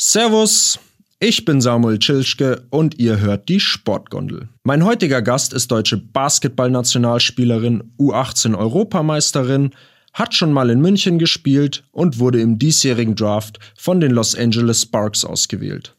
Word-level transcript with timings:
Servus, 0.00 0.78
ich 1.18 1.44
bin 1.44 1.60
Samuel 1.60 1.98
Tschilschke 1.98 2.62
und 2.70 3.00
ihr 3.00 3.18
hört 3.18 3.48
die 3.48 3.58
Sportgondel. 3.58 4.48
Mein 4.62 4.84
heutiger 4.84 5.22
Gast 5.22 5.52
ist 5.52 5.72
deutsche 5.72 5.96
Basketballnationalspielerin, 5.96 7.82
U18-Europameisterin, 7.98 9.72
hat 10.12 10.36
schon 10.36 10.52
mal 10.52 10.70
in 10.70 10.80
München 10.80 11.18
gespielt 11.18 11.82
und 11.90 12.20
wurde 12.20 12.40
im 12.40 12.60
diesjährigen 12.60 13.16
Draft 13.16 13.58
von 13.76 13.98
den 13.98 14.12
Los 14.12 14.36
Angeles 14.36 14.82
Sparks 14.82 15.24
ausgewählt. 15.24 15.96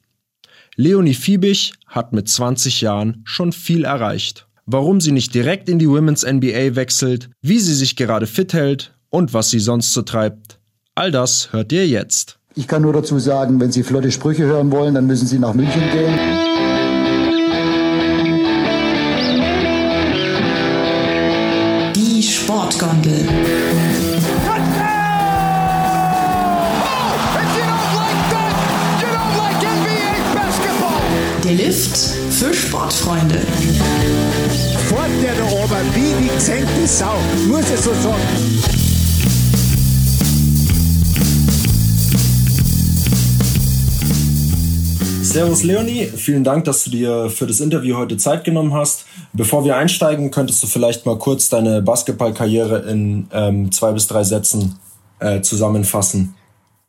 Leonie 0.77 1.13
Fiebig 1.13 1.73
hat 1.86 2.13
mit 2.13 2.29
20 2.29 2.79
Jahren 2.79 3.20
schon 3.25 3.52
viel 3.52 3.84
erreicht. 3.84 4.47
Warum 4.66 5.02
sie 5.02 5.11
nicht 5.11 5.36
direkt 5.36 5.68
in 5.68 5.77
die 5.77 5.89
Women's 5.89 6.25
NBA 6.25 6.77
wechselt, 6.77 7.29
wie 7.41 7.59
sie 7.59 7.75
sich 7.75 7.97
gerade 7.97 8.27
fit 8.27 8.54
hält 8.54 8.93
und 9.09 9.34
was 9.34 9.50
sie 9.50 9.59
sonst 9.59 9.91
so 9.91 10.04
treibt, 10.04 10.57
all 10.95 11.11
das 11.11 11.52
hört 11.52 11.73
ihr 11.73 11.86
jetzt. 11.86 12.38
Ich 12.60 12.68
kann 12.68 12.82
nur 12.82 12.91
dazu 12.91 13.18
sagen, 13.20 13.62
wenn 13.62 13.71
Sie 13.71 13.84
flotte 13.84 14.12
Sprüche 14.12 14.44
hören 14.44 14.70
wollen, 14.70 14.94
dann 14.94 15.08
müssen 15.08 15.26
Sie 15.26 15.39
nach 15.39 15.54
München 15.54 15.81
gehen. 15.94 16.20
Die 21.95 22.22
Sportgondel. 22.22 23.26
Der 31.45 31.53
Lift 31.53 31.98
für 31.98 32.53
Sportfreunde. 32.53 33.39
Fort 34.89 35.09
der 35.23 35.36
da 35.36 35.45
oben, 35.45 35.95
wie 35.95 36.23
die 36.23 36.28
gesenkte 36.36 36.86
Sau. 36.86 37.16
Muss 37.48 37.72
es 37.73 37.86
so 37.86 37.94
sagen. 37.94 38.78
Servus 45.29 45.61
Leonie, 45.61 46.05
vielen 46.07 46.43
Dank, 46.43 46.65
dass 46.65 46.83
du 46.83 46.89
dir 46.89 47.29
für 47.29 47.45
das 47.45 47.59
Interview 47.59 47.97
heute 47.97 48.17
Zeit 48.17 48.44
genommen 48.44 48.73
hast. 48.73 49.05
Bevor 49.31 49.63
wir 49.63 49.77
einsteigen, 49.77 50.31
könntest 50.31 50.63
du 50.63 50.67
vielleicht 50.67 51.05
mal 51.05 51.19
kurz 51.19 51.49
deine 51.49 51.83
Basketballkarriere 51.83 52.89
in 52.89 53.27
ähm, 53.31 53.71
zwei 53.71 53.91
bis 53.91 54.08
drei 54.08 54.23
Sätzen 54.23 54.80
äh, 55.19 55.41
zusammenfassen. 55.41 56.33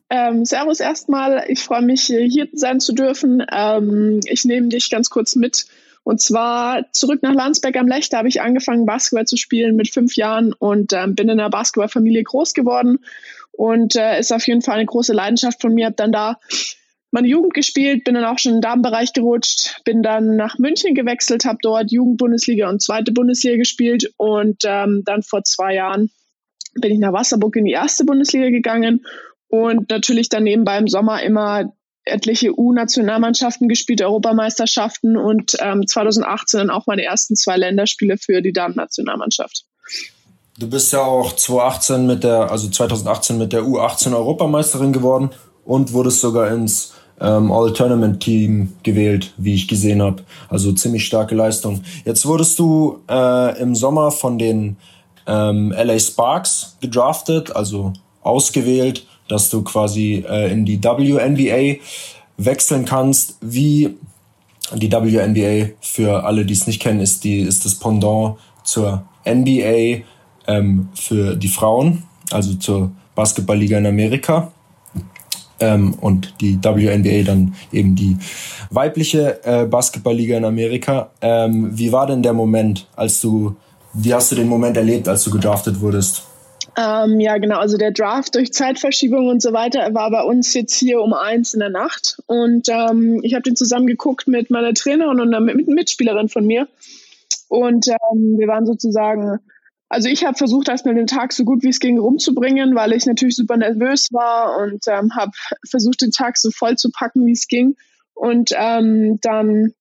Ähm, 0.09 0.43
servus 0.43 0.79
erstmal, 0.79 1.43
ich 1.49 1.59
freue 1.59 1.83
mich 1.83 2.01
hier 2.01 2.47
sein 2.53 2.79
zu 2.79 2.93
dürfen. 2.93 3.45
Ähm, 3.51 4.21
ich 4.25 4.43
nehme 4.43 4.69
dich 4.69 4.89
ganz 4.89 5.11
kurz 5.11 5.35
mit. 5.35 5.67
Und 6.03 6.19
zwar 6.19 6.91
zurück 6.93 7.21
nach 7.21 7.35
Landsberg 7.35 7.77
am 7.77 7.87
Lech, 7.87 8.09
da 8.09 8.17
habe 8.17 8.27
ich 8.27 8.41
angefangen, 8.41 8.87
Basketball 8.87 9.27
zu 9.27 9.37
spielen 9.37 9.75
mit 9.75 9.93
fünf 9.93 10.15
Jahren 10.15 10.51
und 10.53 10.93
ähm, 10.93 11.13
bin 11.13 11.29
in 11.29 11.39
einer 11.39 11.51
Basketballfamilie 11.51 12.23
groß 12.23 12.55
geworden. 12.55 13.05
Und 13.51 13.95
äh, 13.95 14.19
ist 14.19 14.33
auf 14.33 14.47
jeden 14.47 14.63
Fall 14.63 14.77
eine 14.77 14.87
große 14.87 15.13
Leidenschaft 15.13 15.61
von 15.61 15.75
mir. 15.75 15.85
Habe 15.85 15.95
dann 15.95 16.11
da 16.11 16.39
meine 17.11 17.27
Jugend 17.27 17.53
gespielt, 17.53 18.03
bin 18.03 18.15
dann 18.15 18.25
auch 18.25 18.39
schon 18.39 18.55
im 18.55 18.61
Damenbereich 18.61 19.13
gerutscht, 19.13 19.81
bin 19.83 20.01
dann 20.01 20.37
nach 20.37 20.57
München 20.57 20.95
gewechselt, 20.95 21.45
habe 21.45 21.59
dort 21.61 21.91
Jugendbundesliga 21.91 22.69
und 22.69 22.81
zweite 22.81 23.11
Bundesliga 23.11 23.57
gespielt 23.57 24.11
und 24.17 24.63
ähm, 24.65 25.03
dann 25.05 25.21
vor 25.21 25.43
zwei 25.43 25.75
Jahren 25.75 26.09
bin 26.75 26.91
ich 26.91 26.99
nach 26.99 27.13
Wasserburg 27.13 27.55
in 27.57 27.65
die 27.65 27.73
erste 27.73 28.05
Bundesliga 28.05 28.49
gegangen 28.49 29.05
und 29.49 29.89
natürlich 29.89 30.29
dann 30.29 30.43
nebenbei 30.43 30.77
im 30.77 30.87
Sommer 30.87 31.21
immer 31.21 31.73
etliche 32.03 32.57
U-Nationalmannschaften 32.57 33.67
gespielt, 33.67 34.01
Europameisterschaften 34.01 35.17
und 35.17 35.57
ähm, 35.59 35.85
2018 35.85 36.59
dann 36.59 36.69
auch 36.69 36.87
meine 36.87 37.03
ersten 37.03 37.35
zwei 37.35 37.57
Länderspiele 37.57 38.17
für 38.17 38.41
die 38.41 38.53
Damen-Nationalmannschaft. 38.53 39.65
Du 40.57 40.69
bist 40.69 40.93
ja 40.93 41.01
auch 41.01 41.35
2018 41.35 42.07
mit 42.07 42.23
der, 42.23 42.51
also 42.51 42.69
2018 42.69 43.37
mit 43.37 43.53
der 43.53 43.63
U18 43.63 44.13
Europameisterin 44.13 44.93
geworden 44.93 45.31
und 45.63 45.93
wurdest 45.93 46.21
sogar 46.21 46.51
ins 46.51 46.93
ähm, 47.21 47.51
All-Tournament-Team 47.51 48.73
gewählt, 48.83 49.33
wie 49.37 49.53
ich 49.53 49.67
gesehen 49.67 50.01
habe. 50.01 50.23
Also 50.49 50.71
ziemlich 50.73 51.05
starke 51.05 51.35
Leistung. 51.35 51.81
Jetzt 52.03 52.25
wurdest 52.25 52.57
du 52.59 52.99
äh, 53.09 53.61
im 53.61 53.75
Sommer 53.75 54.11
von 54.11 54.37
den 54.37 54.77
ähm, 55.27 55.71
LA 55.71 55.99
Sparks 55.99 56.77
gedraftet, 56.81 57.55
also 57.55 57.93
ausgewählt, 58.23 59.05
dass 59.27 59.49
du 59.49 59.61
quasi 59.63 60.25
äh, 60.27 60.51
in 60.51 60.65
die 60.65 60.83
WNBA 60.83 61.79
wechseln 62.37 62.85
kannst. 62.85 63.37
Wie 63.41 63.95
die 64.73 64.91
WNBA, 64.91 65.73
für 65.79 66.23
alle, 66.23 66.45
die 66.45 66.53
es 66.53 66.65
nicht 66.65 66.81
kennen, 66.81 66.99
ist, 66.99 67.23
die, 67.23 67.39
ist 67.39 67.65
das 67.65 67.75
Pendant 67.75 68.37
zur 68.63 69.03
NBA 69.25 70.03
ähm, 70.47 70.89
für 70.95 71.35
die 71.35 71.47
Frauen, 71.47 72.03
also 72.31 72.55
zur 72.55 72.91
Basketballliga 73.15 73.77
in 73.77 73.85
Amerika 73.85 74.51
ähm, 75.61 75.93
und 76.01 76.33
die 76.41 76.59
WNBA 76.61 77.23
dann 77.23 77.55
eben 77.71 77.95
die 77.95 78.17
weibliche 78.69 79.39
äh, 79.43 79.65
Basketballliga 79.65 80.37
in 80.37 80.45
Amerika. 80.45 81.11
Ähm, 81.21 81.69
wie 81.77 81.91
war 81.91 82.07
denn 82.07 82.23
der 82.23 82.33
Moment, 82.33 82.87
als 82.95 83.21
du, 83.21 83.55
wie 83.93 84.13
hast 84.13 84.31
du 84.31 84.35
den 84.35 84.47
Moment 84.47 84.77
erlebt, 84.77 85.07
als 85.07 85.23
du 85.23 85.31
gedraftet 85.31 85.79
wurdest? 85.79 86.23
Ähm, 86.77 87.19
ja, 87.19 87.37
genau. 87.37 87.59
Also 87.59 87.77
der 87.77 87.91
Draft 87.91 88.35
durch 88.35 88.53
Zeitverschiebung 88.53 89.27
und 89.27 89.41
so 89.41 89.51
weiter 89.51 89.93
war 89.93 90.09
bei 90.09 90.23
uns 90.23 90.53
jetzt 90.53 90.73
hier 90.73 91.01
um 91.01 91.13
eins 91.13 91.53
in 91.53 91.59
der 91.59 91.69
Nacht. 91.69 92.21
Und 92.27 92.69
ähm, 92.69 93.19
ich 93.23 93.33
habe 93.33 93.43
den 93.43 93.55
zusammen 93.55 93.87
geguckt 93.87 94.27
mit 94.27 94.49
meiner 94.49 94.73
Trainerin 94.73 95.19
und 95.19 95.33
einer 95.33 95.41
Mitspielerin 95.41 96.29
von 96.29 96.45
mir. 96.45 96.67
Und 97.49 97.89
ähm, 97.89 98.37
wir 98.37 98.47
waren 98.47 98.65
sozusagen 98.65 99.39
also 99.91 100.07
ich 100.07 100.23
habe 100.23 100.37
versucht, 100.37 100.69
erstmal 100.69 100.95
den 100.95 101.05
Tag 101.05 101.33
so 101.33 101.43
gut 101.43 101.63
wie 101.63 101.69
es 101.69 101.81
ging 101.81 101.99
rumzubringen, 101.99 102.75
weil 102.75 102.93
ich 102.93 103.05
natürlich 103.05 103.35
super 103.35 103.57
nervös 103.57 104.07
war 104.13 104.57
und 104.59 104.87
ähm, 104.87 105.13
habe 105.17 105.31
versucht, 105.69 106.01
den 106.01 106.11
Tag 106.11 106.37
so 106.37 106.49
voll 106.49 106.77
zu 106.77 106.91
packen, 106.91 107.25
wie 107.25 107.33
es 107.33 107.47
ging. 107.47 107.75
Und 108.13 108.51
ähm, 108.55 109.19
dann 109.21 109.73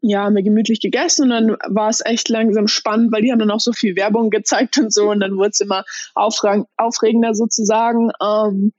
ja, 0.00 0.24
haben 0.24 0.36
wir 0.36 0.42
gemütlich 0.42 0.80
gegessen 0.80 1.24
und 1.24 1.30
dann 1.30 1.56
war 1.68 1.90
es 1.90 2.02
echt 2.02 2.30
langsam 2.30 2.66
spannend, 2.66 3.12
weil 3.12 3.20
die 3.20 3.30
haben 3.30 3.40
dann 3.40 3.50
auch 3.50 3.60
so 3.60 3.74
viel 3.74 3.94
Werbung 3.94 4.30
gezeigt 4.30 4.78
und 4.78 4.90
so 4.90 5.10
und 5.10 5.20
dann 5.20 5.36
wurde 5.36 5.50
es 5.50 5.60
immer 5.60 5.84
aufregender 6.14 7.34
sozusagen. 7.34 8.10
Ähm, 8.22 8.72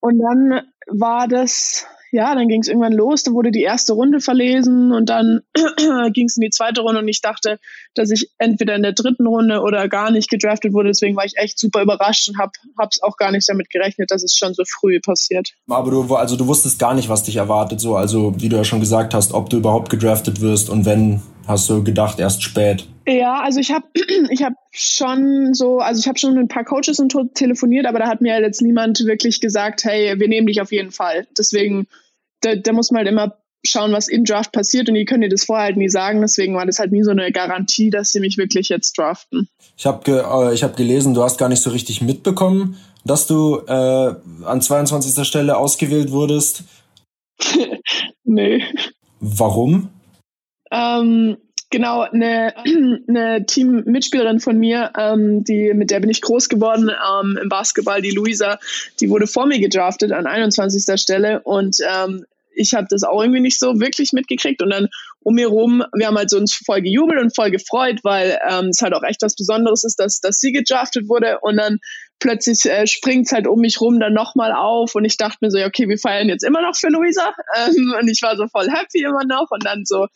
und 0.00 0.18
dann 0.18 0.60
war 0.88 1.26
das 1.26 1.86
ja, 2.12 2.34
dann 2.34 2.46
ging 2.46 2.60
es 2.60 2.68
irgendwann 2.68 2.92
los, 2.92 3.22
dann 3.22 3.32
wurde 3.32 3.50
die 3.50 3.62
erste 3.62 3.94
Runde 3.94 4.20
verlesen 4.20 4.92
und 4.92 5.08
dann 5.08 5.40
ging 6.12 6.26
es 6.26 6.36
in 6.36 6.42
die 6.42 6.50
zweite 6.50 6.82
Runde 6.82 7.00
und 7.00 7.08
ich 7.08 7.22
dachte, 7.22 7.58
dass 7.94 8.10
ich 8.10 8.30
entweder 8.36 8.76
in 8.76 8.82
der 8.82 8.92
dritten 8.92 9.26
Runde 9.26 9.62
oder 9.62 9.88
gar 9.88 10.10
nicht 10.10 10.28
gedraftet 10.28 10.74
wurde. 10.74 10.90
Deswegen 10.90 11.16
war 11.16 11.24
ich 11.24 11.38
echt 11.38 11.58
super 11.58 11.82
überrascht 11.82 12.28
und 12.28 12.38
habe 12.38 12.52
es 12.90 13.02
auch 13.02 13.16
gar 13.16 13.32
nicht 13.32 13.48
damit 13.48 13.70
gerechnet, 13.70 14.10
dass 14.10 14.22
es 14.22 14.36
schon 14.36 14.52
so 14.52 14.62
früh 14.66 15.00
passiert. 15.00 15.54
Aber 15.68 15.90
du, 15.90 16.14
also 16.14 16.36
du 16.36 16.46
wusstest 16.46 16.78
gar 16.78 16.92
nicht, 16.92 17.08
was 17.08 17.22
dich 17.22 17.36
erwartet, 17.36 17.80
so 17.80 17.96
also 17.96 18.34
wie 18.36 18.50
du 18.50 18.56
ja 18.56 18.64
schon 18.64 18.80
gesagt 18.80 19.14
hast, 19.14 19.32
ob 19.32 19.48
du 19.48 19.56
überhaupt 19.56 19.88
gedraftet 19.88 20.42
wirst 20.42 20.68
und 20.68 20.84
wenn, 20.84 21.22
hast 21.46 21.70
du 21.70 21.82
gedacht 21.82 22.20
erst 22.20 22.42
spät. 22.42 22.86
Ja, 23.06 23.40
also 23.40 23.58
ich 23.58 23.72
habe 23.72 23.86
ich 24.30 24.42
hab 24.42 24.52
schon 24.70 25.54
so, 25.54 25.78
also 25.78 25.98
ich 25.98 26.08
habe 26.08 26.18
schon 26.18 26.34
mit 26.34 26.42
ein 26.42 26.48
paar 26.48 26.64
Coaches 26.64 27.00
und 27.00 27.14
telefoniert, 27.34 27.86
aber 27.86 28.00
da 28.00 28.06
hat 28.06 28.20
mir 28.20 28.38
jetzt 28.38 28.60
niemand 28.60 29.06
wirklich 29.06 29.40
gesagt, 29.40 29.84
hey, 29.84 30.20
wir 30.20 30.28
nehmen 30.28 30.46
dich 30.46 30.60
auf 30.60 30.72
jeden 30.72 30.90
Fall. 30.90 31.26
Deswegen 31.38 31.86
da, 32.42 32.56
da 32.56 32.72
muss 32.72 32.90
man 32.90 32.98
halt 32.98 33.08
immer 33.08 33.36
schauen, 33.64 33.92
was 33.92 34.08
im 34.08 34.24
Draft 34.24 34.52
passiert 34.52 34.88
und 34.88 34.94
die 34.94 35.04
können 35.04 35.22
dir 35.22 35.28
das 35.28 35.44
vorher 35.44 35.66
halt 35.66 35.76
nie 35.76 35.88
sagen. 35.88 36.20
Deswegen 36.20 36.54
war 36.54 36.66
das 36.66 36.78
halt 36.78 36.92
nie 36.92 37.02
so 37.02 37.10
eine 37.10 37.30
Garantie, 37.32 37.90
dass 37.90 38.12
sie 38.12 38.20
mich 38.20 38.36
wirklich 38.36 38.68
jetzt 38.68 38.98
draften. 38.98 39.48
Ich 39.76 39.86
habe 39.86 40.02
ge 40.04 40.20
äh, 40.20 40.52
ich 40.52 40.62
hab 40.62 40.76
gelesen, 40.76 41.14
du 41.14 41.22
hast 41.22 41.38
gar 41.38 41.48
nicht 41.48 41.62
so 41.62 41.70
richtig 41.70 42.02
mitbekommen, 42.02 42.76
dass 43.04 43.26
du 43.26 43.60
äh, 43.66 44.14
an 44.44 44.60
22. 44.60 45.26
Stelle 45.26 45.56
ausgewählt 45.56 46.10
wurdest. 46.10 46.64
nee. 48.24 48.64
Warum? 49.20 49.90
Ähm, 50.70 51.36
genau, 51.72 52.02
eine, 52.02 52.54
eine 53.08 53.44
Teammitspielerin 53.44 54.38
von 54.38 54.56
mir, 54.56 54.92
ähm, 54.96 55.42
die, 55.42 55.74
mit 55.74 55.90
der 55.90 55.98
bin 55.98 56.10
ich 56.10 56.20
groß 56.20 56.48
geworden 56.48 56.90
ähm, 56.90 57.36
im 57.42 57.48
Basketball, 57.48 58.00
die 58.00 58.12
Luisa, 58.12 58.60
die 59.00 59.10
wurde 59.10 59.26
vor 59.26 59.46
mir 59.46 59.58
gedraftet 59.58 60.12
an 60.12 60.28
21. 60.28 61.00
Stelle 61.00 61.40
und 61.40 61.78
ähm, 61.84 62.24
ich 62.54 62.74
habe 62.74 62.86
das 62.88 63.02
auch 63.02 63.20
irgendwie 63.20 63.40
nicht 63.40 63.58
so 63.58 63.80
wirklich 63.80 64.12
mitgekriegt 64.12 64.62
und 64.62 64.70
dann 64.70 64.88
um 65.20 65.34
mir 65.34 65.48
rum, 65.48 65.82
wir 65.94 66.06
haben 66.06 66.18
halt 66.18 66.30
so 66.30 66.36
uns 66.36 66.52
voll 66.52 66.82
gejubelt 66.82 67.20
und 67.20 67.34
voll 67.34 67.50
gefreut, 67.50 68.00
weil 68.02 68.38
ähm, 68.48 68.66
es 68.66 68.82
halt 68.82 68.94
auch 68.94 69.02
echt 69.02 69.22
was 69.22 69.34
Besonderes 69.34 69.84
ist, 69.84 69.98
dass, 69.98 70.20
dass 70.20 70.38
sie 70.40 70.52
gedraftet 70.52 71.08
wurde 71.08 71.38
und 71.40 71.56
dann 71.56 71.78
plötzlich 72.18 72.66
äh, 72.66 72.86
springt 72.86 73.26
es 73.26 73.32
halt 73.32 73.46
um 73.46 73.60
mich 73.60 73.80
rum 73.80 74.00
dann 74.00 74.12
nochmal 74.12 74.52
auf 74.52 74.94
und 74.94 75.04
ich 75.04 75.16
dachte 75.16 75.38
mir 75.40 75.50
so, 75.50 75.58
ja, 75.58 75.66
okay, 75.66 75.88
wir 75.88 75.98
feiern 75.98 76.28
jetzt 76.28 76.44
immer 76.44 76.62
noch 76.62 76.76
für 76.76 76.88
Luisa 76.88 77.32
ähm, 77.56 77.94
und 77.98 78.08
ich 78.08 78.20
war 78.22 78.36
so 78.36 78.46
voll 78.48 78.68
happy 78.68 79.02
immer 79.02 79.24
noch 79.24 79.46
und 79.50 79.64
dann 79.64 79.84
so 79.84 80.06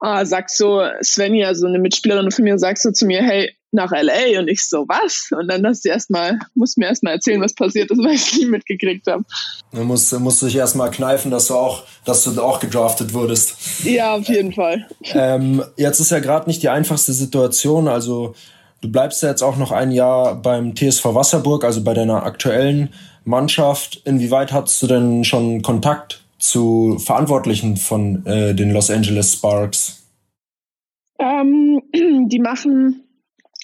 ah, 0.00 0.24
sagt 0.24 0.50
so 0.50 0.82
Svenja, 1.02 1.54
so 1.54 1.66
eine 1.66 1.78
Mitspielerin 1.78 2.30
von 2.30 2.44
mir, 2.44 2.58
sagt 2.58 2.80
so 2.80 2.90
zu 2.90 3.06
mir, 3.06 3.22
hey, 3.22 3.52
nach 3.70 3.90
LA 3.90 4.38
und 4.38 4.48
ich 4.48 4.66
so, 4.66 4.86
was? 4.88 5.28
Und 5.38 5.48
dann 5.48 5.66
hast 5.66 5.84
du 5.84 5.90
erstmal, 5.90 6.38
musst 6.54 6.78
mir 6.78 6.86
erstmal 6.86 7.14
erzählen, 7.14 7.40
was 7.40 7.54
passiert 7.54 7.90
ist, 7.90 7.98
weil 8.04 8.14
ich 8.14 8.22
es 8.22 8.38
nie 8.38 8.46
mitgekriegt 8.46 9.06
habe. 9.06 9.24
Du 9.72 9.84
musst, 9.84 10.18
musst 10.20 10.42
dich 10.42 10.56
erstmal 10.56 10.90
kneifen, 10.90 11.30
dass 11.30 11.48
du 11.48 11.54
auch, 11.54 11.82
dass 12.04 12.24
du 12.24 12.40
auch 12.42 12.60
gedraftet 12.60 13.12
wurdest. 13.12 13.84
Ja, 13.84 14.14
auf 14.14 14.28
jeden 14.28 14.52
Fall. 14.52 14.86
Ähm, 15.12 15.62
jetzt 15.76 16.00
ist 16.00 16.10
ja 16.10 16.20
gerade 16.20 16.48
nicht 16.48 16.62
die 16.62 16.70
einfachste 16.70 17.12
Situation, 17.12 17.88
also 17.88 18.34
du 18.80 18.90
bleibst 18.90 19.22
ja 19.22 19.28
jetzt 19.28 19.42
auch 19.42 19.56
noch 19.56 19.72
ein 19.72 19.90
Jahr 19.90 20.40
beim 20.40 20.74
TSV 20.74 21.04
Wasserburg, 21.06 21.64
also 21.64 21.82
bei 21.82 21.94
deiner 21.94 22.22
aktuellen 22.22 22.94
Mannschaft. 23.24 24.00
Inwieweit 24.04 24.52
hattest 24.52 24.82
du 24.82 24.86
denn 24.86 25.24
schon 25.24 25.60
Kontakt 25.60 26.22
zu 26.38 26.98
Verantwortlichen 26.98 27.76
von 27.76 28.24
äh, 28.26 28.54
den 28.54 28.72
Los 28.72 28.90
Angeles 28.90 29.34
Sparks? 29.34 30.02
Ähm, 31.18 31.82
die 32.28 32.38
machen 32.38 33.04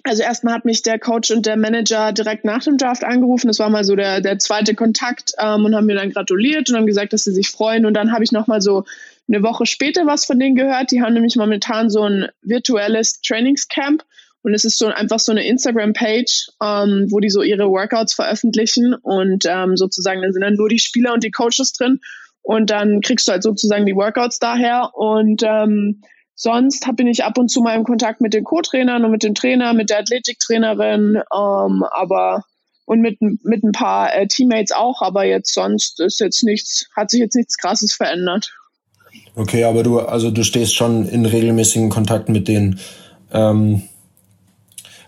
also 0.05 0.23
erstmal 0.23 0.55
hat 0.55 0.67
mich 0.67 0.83
der 0.83 0.99
Coach 0.99 1.31
und 1.31 1.47
der 1.47 1.57
Manager 1.57 2.13
direkt 2.13 2.45
nach 2.45 2.63
dem 2.63 2.77
Draft 2.77 3.05
angerufen. 3.05 3.49
Das 3.49 3.59
war 3.59 3.71
mal 3.71 3.85
so 3.85 3.97
der, 3.97 4.21
der 4.21 4.39
zweite 4.39 4.75
Kontakt 4.75 5.33
ähm, 5.39 5.65
und 5.65 5.75
haben 5.75 5.87
mir 5.87 5.97
dann 5.97 6.11
gratuliert 6.11 6.69
und 6.69 6.77
haben 6.77 6.87
gesagt, 6.87 7.15
dass 7.15 7.25
sie 7.25 7.33
sich 7.33 7.49
freuen. 7.49 7.87
Und 7.87 7.95
dann 7.95 8.13
habe 8.13 8.23
ich 8.23 8.31
nochmal 8.31 8.61
so 8.61 8.85
eine 9.29 9.43
Woche 9.43 9.65
später 9.65 10.07
was 10.07 10.27
von 10.27 10.39
denen 10.39 10.57
gehört. 10.57 10.91
Die 10.91 11.01
haben 11.01 11.15
nämlich 11.15 11.37
momentan 11.37 11.89
so 11.89 12.03
ein 12.03 12.29
virtuelles 12.43 13.23
Trainingscamp. 13.23 14.05
Und 14.43 14.53
es 14.53 14.67
ist 14.67 14.77
so 14.77 14.89
einfach 14.89 15.21
so 15.21 15.33
eine 15.33 15.47
Instagram-Page, 15.47 16.51
ähm, 16.63 17.07
wo 17.09 17.19
die 17.19 17.31
so 17.31 17.41
ihre 17.41 17.71
Workouts 17.71 18.13
veröffentlichen 18.13 18.93
und 18.93 19.47
ähm, 19.49 19.79
sozusagen 19.79 20.21
dann 20.21 20.35
sind 20.35 20.43
dann 20.43 20.57
nur 20.57 20.69
die 20.69 20.79
Spieler 20.79 21.15
und 21.15 21.25
die 21.25 21.31
Coaches 21.31 21.73
drin 21.73 22.01
und 22.45 22.71
dann 22.71 23.01
kriegst 23.01 23.27
du 23.27 23.33
halt 23.33 23.43
sozusagen 23.43 23.87
die 23.87 23.97
Workouts 23.97 24.39
daher 24.39 24.91
und 24.95 25.43
ähm, 25.43 26.03
Sonst 26.37 26.85
bin 26.97 27.07
ich 27.07 27.23
ab 27.23 27.39
und 27.39 27.49
zu 27.49 27.61
mal 27.61 27.77
im 27.77 27.85
Kontakt 27.85 28.21
mit 28.21 28.35
den 28.35 28.43
Co-Trainern 28.43 29.05
und 29.05 29.13
mit 29.13 29.23
dem 29.23 29.37
Trainer, 29.37 29.73
mit 29.73 29.91
der 29.91 30.01
Athletiktrainerin, 30.01 31.23
ähm, 31.33 31.85
aber 31.93 32.43
und 32.87 33.01
mit, 33.01 33.21
mit 33.21 33.63
ein 33.63 33.73
paar 33.73 34.15
äh, 34.15 34.27
Teammates 34.27 34.73
auch, 34.73 35.01
aber 35.01 35.25
jetzt 35.25 35.55
sonst 35.55 36.01
ist 36.01 36.21
jetzt 36.21 36.43
nichts, 36.43 36.87
hat 36.95 37.11
sich 37.11 37.21
jetzt 37.21 37.35
nichts 37.35 37.57
krasses 37.57 37.95
verändert. 37.95 38.53
Okay, 39.37 39.65
aber 39.65 39.83
du, 39.83 40.01
also 40.01 40.31
du 40.31 40.43
stehst 40.43 40.75
schon 40.75 41.09
in 41.09 41.25
regelmäßigen 41.25 41.89
Kontakt 41.89 42.29
mit 42.29 42.47
denen. 42.47 42.79
Ähm, 43.33 43.83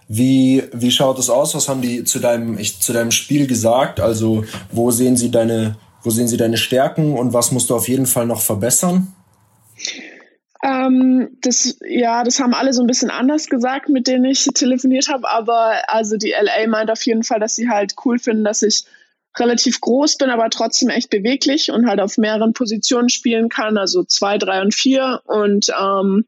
wie, 0.09 0.63
wie 0.73 0.91
schaut 0.91 1.19
es 1.19 1.29
aus? 1.29 1.55
Was 1.55 1.69
haben 1.69 1.83
die 1.83 2.05
zu 2.05 2.19
deinem, 2.21 2.59
ich, 2.59 2.81
zu 2.81 2.93
deinem 2.93 3.11
Spiel 3.11 3.47
gesagt? 3.47 4.01
Also, 4.01 4.45
wo 4.71 4.91
sehen 4.91 5.17
sie 5.17 5.31
deine, 5.31 5.77
wo 6.07 6.11
sehen 6.11 6.29
sie 6.29 6.37
deine 6.37 6.57
Stärken 6.57 7.15
und 7.19 7.33
was 7.33 7.51
musst 7.51 7.69
du 7.69 7.75
auf 7.75 7.89
jeden 7.89 8.07
Fall 8.07 8.27
noch 8.27 8.41
verbessern? 8.41 9.13
Ähm, 10.63 11.37
das, 11.43 11.79
ja, 11.85 12.23
das 12.23 12.39
haben 12.39 12.55
alle 12.55 12.73
so 12.73 12.81
ein 12.81 12.87
bisschen 12.87 13.11
anders 13.11 13.49
gesagt, 13.49 13.89
mit 13.89 14.07
denen 14.07 14.25
ich 14.25 14.45
telefoniert 14.55 15.09
habe, 15.09 15.29
aber 15.29 15.75
also 15.89 16.17
die 16.17 16.31
LA 16.31 16.69
meint 16.69 16.93
auf 16.93 17.05
jeden 17.05 17.25
Fall, 17.25 17.41
dass 17.41 17.57
sie 17.57 17.69
halt 17.69 17.97
cool 18.05 18.21
finden, 18.21 18.45
dass 18.45 18.63
ich 18.63 18.85
relativ 19.37 19.81
groß 19.81 20.17
bin, 20.17 20.31
aber 20.31 20.49
trotzdem 20.49 20.91
echt 20.91 21.11
beweglich 21.11 21.73
und 21.73 21.89
halt 21.89 22.01
auf 22.01 22.19
mehreren 22.19 22.53
Positionen 22.53 23.09
spielen 23.09 23.49
kann, 23.49 23.77
also 23.77 24.05
zwei, 24.05 24.39
drei 24.39 24.63
und 24.63 24.75
vier 24.75 25.23
und 25.25 25.67
ähm, 25.79 26.25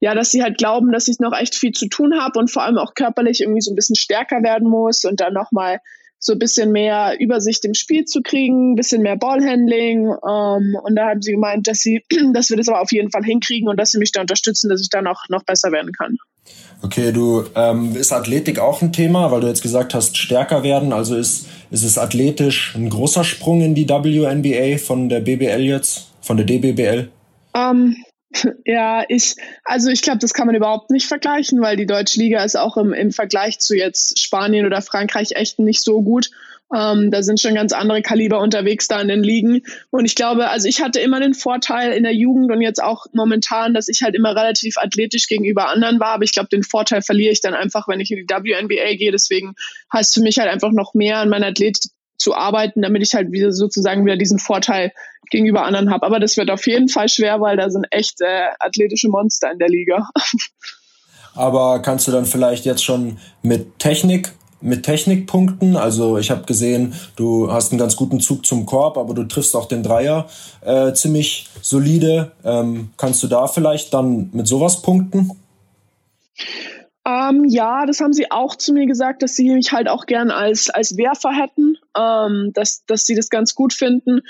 ja, 0.00 0.14
dass 0.14 0.30
sie 0.30 0.42
halt 0.42 0.56
glauben, 0.56 0.92
dass 0.92 1.08
ich 1.08 1.20
noch 1.20 1.38
echt 1.38 1.54
viel 1.54 1.72
zu 1.72 1.88
tun 1.88 2.18
habe 2.18 2.38
und 2.38 2.50
vor 2.50 2.62
allem 2.62 2.78
auch 2.78 2.94
körperlich 2.94 3.42
irgendwie 3.42 3.60
so 3.60 3.70
ein 3.70 3.76
bisschen 3.76 3.96
stärker 3.96 4.42
werden 4.42 4.66
muss 4.66 5.04
und 5.04 5.20
dann 5.20 5.34
nochmal 5.34 5.80
so 6.22 6.34
ein 6.34 6.38
bisschen 6.38 6.70
mehr 6.70 7.16
Übersicht 7.18 7.64
im 7.64 7.72
Spiel 7.72 8.04
zu 8.04 8.20
kriegen, 8.22 8.72
ein 8.72 8.76
bisschen 8.76 9.02
mehr 9.02 9.16
Ballhandling. 9.16 10.06
Ähm, 10.06 10.76
und 10.82 10.94
da 10.94 11.08
haben 11.08 11.22
sie 11.22 11.32
gemeint, 11.32 11.66
dass 11.66 11.78
sie, 11.78 12.04
dass 12.34 12.50
wir 12.50 12.58
das 12.58 12.68
aber 12.68 12.82
auf 12.82 12.92
jeden 12.92 13.10
Fall 13.10 13.24
hinkriegen 13.24 13.68
und 13.68 13.80
dass 13.80 13.92
sie 13.92 13.98
mich 13.98 14.12
da 14.12 14.20
unterstützen, 14.20 14.68
dass 14.68 14.82
ich 14.82 14.90
da 14.90 15.00
noch, 15.00 15.28
noch 15.30 15.42
besser 15.44 15.72
werden 15.72 15.92
kann. 15.92 16.18
Okay, 16.82 17.12
du 17.12 17.44
ähm, 17.54 17.96
ist 17.96 18.12
Athletik 18.12 18.58
auch 18.58 18.82
ein 18.82 18.92
Thema, 18.92 19.30
weil 19.30 19.40
du 19.40 19.46
jetzt 19.46 19.62
gesagt 19.62 19.94
hast, 19.94 20.16
stärker 20.16 20.62
werden. 20.62 20.92
Also 20.92 21.16
ist, 21.16 21.46
ist 21.70 21.84
es 21.84 21.96
athletisch 21.96 22.74
ein 22.74 22.90
großer 22.90 23.24
Sprung 23.24 23.62
in 23.62 23.74
die 23.74 23.88
WNBA 23.88 24.78
von 24.78 25.08
der 25.08 25.20
BBL 25.20 25.62
jetzt, 25.62 26.12
von 26.20 26.36
der 26.36 26.46
DBBL? 26.46 27.08
Ähm, 27.54 27.96
ja, 28.64 29.04
ich, 29.08 29.36
also 29.64 29.90
ich 29.90 30.02
glaube, 30.02 30.18
das 30.18 30.34
kann 30.34 30.46
man 30.46 30.56
überhaupt 30.56 30.90
nicht 30.90 31.06
vergleichen, 31.06 31.60
weil 31.60 31.76
die 31.76 31.86
deutsche 31.86 32.18
Liga 32.18 32.44
ist 32.44 32.56
auch 32.56 32.76
im, 32.76 32.92
im 32.92 33.10
Vergleich 33.10 33.58
zu 33.58 33.76
jetzt 33.76 34.20
Spanien 34.20 34.66
oder 34.66 34.82
Frankreich 34.82 35.32
echt 35.32 35.58
nicht 35.58 35.82
so 35.82 36.02
gut. 36.02 36.30
Ähm, 36.72 37.10
da 37.10 37.24
sind 37.24 37.40
schon 37.40 37.54
ganz 37.56 37.72
andere 37.72 38.00
Kaliber 38.00 38.38
unterwegs 38.38 38.86
da 38.86 39.00
in 39.00 39.08
den 39.08 39.24
Ligen. 39.24 39.62
Und 39.90 40.04
ich 40.04 40.14
glaube, 40.14 40.50
also 40.50 40.68
ich 40.68 40.80
hatte 40.80 41.00
immer 41.00 41.18
den 41.18 41.34
Vorteil 41.34 41.92
in 41.92 42.04
der 42.04 42.14
Jugend 42.14 42.52
und 42.52 42.60
jetzt 42.60 42.80
auch 42.80 43.06
momentan, 43.12 43.74
dass 43.74 43.88
ich 43.88 44.02
halt 44.02 44.14
immer 44.14 44.36
relativ 44.36 44.78
athletisch 44.78 45.26
gegenüber 45.26 45.68
anderen 45.68 45.98
war. 45.98 46.14
Aber 46.14 46.22
ich 46.22 46.32
glaube, 46.32 46.48
den 46.48 46.62
Vorteil 46.62 47.02
verliere 47.02 47.32
ich 47.32 47.40
dann 47.40 47.54
einfach, 47.54 47.88
wenn 47.88 47.98
ich 47.98 48.12
in 48.12 48.24
die 48.24 48.32
WNBA 48.32 48.94
gehe. 48.94 49.10
Deswegen 49.10 49.54
heißt 49.92 50.14
für 50.14 50.20
mich 50.20 50.38
halt 50.38 50.48
einfach 50.48 50.70
noch 50.70 50.94
mehr 50.94 51.18
an 51.18 51.28
meiner 51.28 51.48
Athletik 51.48 51.90
zu 52.20 52.34
arbeiten, 52.34 52.82
damit 52.82 53.02
ich 53.02 53.14
halt 53.14 53.32
wieder 53.32 53.52
sozusagen 53.52 54.04
wieder 54.04 54.16
diesen 54.16 54.38
Vorteil 54.38 54.92
gegenüber 55.30 55.64
anderen 55.64 55.90
habe. 55.90 56.06
Aber 56.06 56.20
das 56.20 56.36
wird 56.36 56.50
auf 56.50 56.66
jeden 56.66 56.88
Fall 56.88 57.08
schwer, 57.08 57.40
weil 57.40 57.56
da 57.56 57.70
sind 57.70 57.86
echt 57.90 58.20
äh, 58.20 58.48
athletische 58.58 59.08
Monster 59.08 59.50
in 59.50 59.58
der 59.58 59.68
Liga. 59.68 60.08
Aber 61.34 61.80
kannst 61.80 62.08
du 62.08 62.12
dann 62.12 62.26
vielleicht 62.26 62.64
jetzt 62.64 62.84
schon 62.84 63.18
mit 63.42 63.78
Technik 63.78 64.32
mit 64.60 64.82
Technikpunkten. 64.82 65.76
Also 65.76 66.18
ich 66.18 66.30
habe 66.30 66.42
gesehen, 66.44 66.92
du 67.16 67.50
hast 67.50 67.72
einen 67.72 67.78
ganz 67.78 67.96
guten 67.96 68.20
Zug 68.20 68.44
zum 68.44 68.66
Korb, 68.66 68.98
aber 68.98 69.14
du 69.14 69.24
triffst 69.24 69.56
auch 69.56 69.66
den 69.66 69.82
Dreier 69.82 70.28
äh, 70.60 70.92
ziemlich 70.92 71.48
solide. 71.62 72.32
Ähm, 72.44 72.90
kannst 72.98 73.22
du 73.22 73.26
da 73.26 73.46
vielleicht 73.46 73.94
dann 73.94 74.28
mit 74.34 74.46
sowas 74.46 74.82
punkten? 74.82 75.32
Ähm, 77.06 77.46
ja, 77.48 77.86
das 77.86 78.00
haben 78.00 78.12
sie 78.12 78.30
auch 78.30 78.54
zu 78.54 78.72
mir 78.72 78.86
gesagt, 78.86 79.22
dass 79.22 79.34
sie 79.34 79.50
mich 79.50 79.72
halt 79.72 79.88
auch 79.88 80.06
gern 80.06 80.30
als, 80.30 80.68
als 80.68 80.96
Werfer 80.96 81.32
hätten, 81.32 81.78
ähm, 81.96 82.52
dass, 82.54 82.84
dass 82.86 83.04
sie 83.06 83.14
das 83.14 83.28
ganz 83.28 83.54
gut 83.54 83.72
finden 83.72 84.20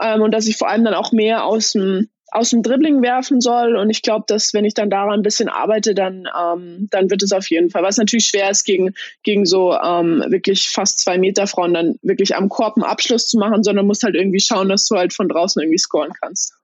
ähm, 0.00 0.22
und 0.22 0.32
dass 0.32 0.46
ich 0.46 0.56
vor 0.56 0.68
allem 0.68 0.84
dann 0.84 0.94
auch 0.94 1.12
mehr 1.12 1.44
aus 1.44 1.72
dem, 1.72 2.08
aus 2.30 2.50
dem 2.50 2.62
Dribbling 2.62 3.02
werfen 3.02 3.40
soll. 3.40 3.76
Und 3.76 3.90
ich 3.90 4.02
glaube, 4.02 4.24
dass 4.28 4.52
wenn 4.54 4.64
ich 4.64 4.74
dann 4.74 4.90
daran 4.90 5.20
ein 5.20 5.22
bisschen 5.22 5.48
arbeite, 5.48 5.94
dann, 5.94 6.28
ähm, 6.38 6.88
dann 6.90 7.10
wird 7.10 7.22
es 7.22 7.32
auf 7.32 7.48
jeden 7.50 7.70
Fall. 7.70 7.82
Was 7.82 7.96
natürlich 7.96 8.26
schwer 8.26 8.50
ist, 8.50 8.64
gegen, 8.64 8.94
gegen 9.22 9.46
so 9.46 9.74
ähm, 9.74 10.24
wirklich 10.28 10.68
fast 10.68 11.00
zwei 11.00 11.18
Meter 11.18 11.46
Frauen 11.46 11.74
dann 11.74 11.98
wirklich 12.02 12.36
am 12.36 12.48
Korb 12.48 12.76
einen 12.76 12.84
Abschluss 12.84 13.26
zu 13.26 13.38
machen, 13.38 13.62
sondern 13.62 13.86
musst 13.86 14.02
halt 14.02 14.14
irgendwie 14.14 14.40
schauen, 14.40 14.68
dass 14.68 14.86
du 14.86 14.96
halt 14.96 15.12
von 15.12 15.28
draußen 15.28 15.60
irgendwie 15.60 15.78
scoren 15.78 16.12
kannst. 16.20 16.54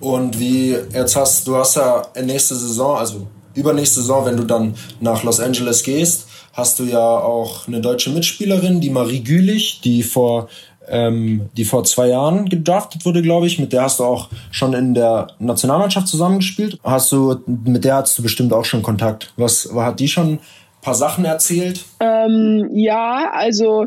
Und 0.00 0.38
wie 0.38 0.76
jetzt 0.92 1.16
hast 1.16 1.46
du 1.46 1.56
hast 1.56 1.76
ja 1.76 2.06
nächste 2.22 2.54
Saison, 2.54 2.96
also 2.98 3.26
übernächste 3.54 4.00
Saison, 4.00 4.26
wenn 4.26 4.36
du 4.36 4.44
dann 4.44 4.74
nach 5.00 5.22
Los 5.22 5.40
Angeles 5.40 5.82
gehst, 5.82 6.28
hast 6.52 6.78
du 6.78 6.84
ja 6.84 7.00
auch 7.00 7.66
eine 7.66 7.80
deutsche 7.80 8.10
Mitspielerin, 8.10 8.80
die 8.80 8.90
Marie 8.90 9.22
Gülich, 9.22 9.80
die 9.82 10.02
vor 10.02 10.48
ähm, 10.88 11.48
die 11.56 11.64
vor 11.64 11.84
zwei 11.84 12.08
Jahren 12.08 12.48
gedraftet 12.48 13.04
wurde, 13.04 13.22
glaube 13.22 13.46
ich. 13.46 13.58
Mit 13.58 13.72
der 13.72 13.82
hast 13.82 14.00
du 14.00 14.04
auch 14.04 14.28
schon 14.50 14.74
in 14.74 14.94
der 14.94 15.28
Nationalmannschaft 15.38 16.08
zusammengespielt. 16.08 16.78
Hast 16.84 17.10
du, 17.12 17.40
mit 17.46 17.84
der 17.84 17.96
hast 17.96 18.18
du 18.18 18.22
bestimmt 18.22 18.52
auch 18.52 18.64
schon 18.64 18.82
Kontakt. 18.82 19.32
Was, 19.36 19.70
hat 19.74 20.00
die 20.00 20.08
schon 20.08 20.34
ein 20.34 20.40
paar 20.82 20.94
Sachen 20.94 21.24
erzählt? 21.24 21.84
Ähm, 22.00 22.68
ja, 22.72 23.30
also 23.32 23.86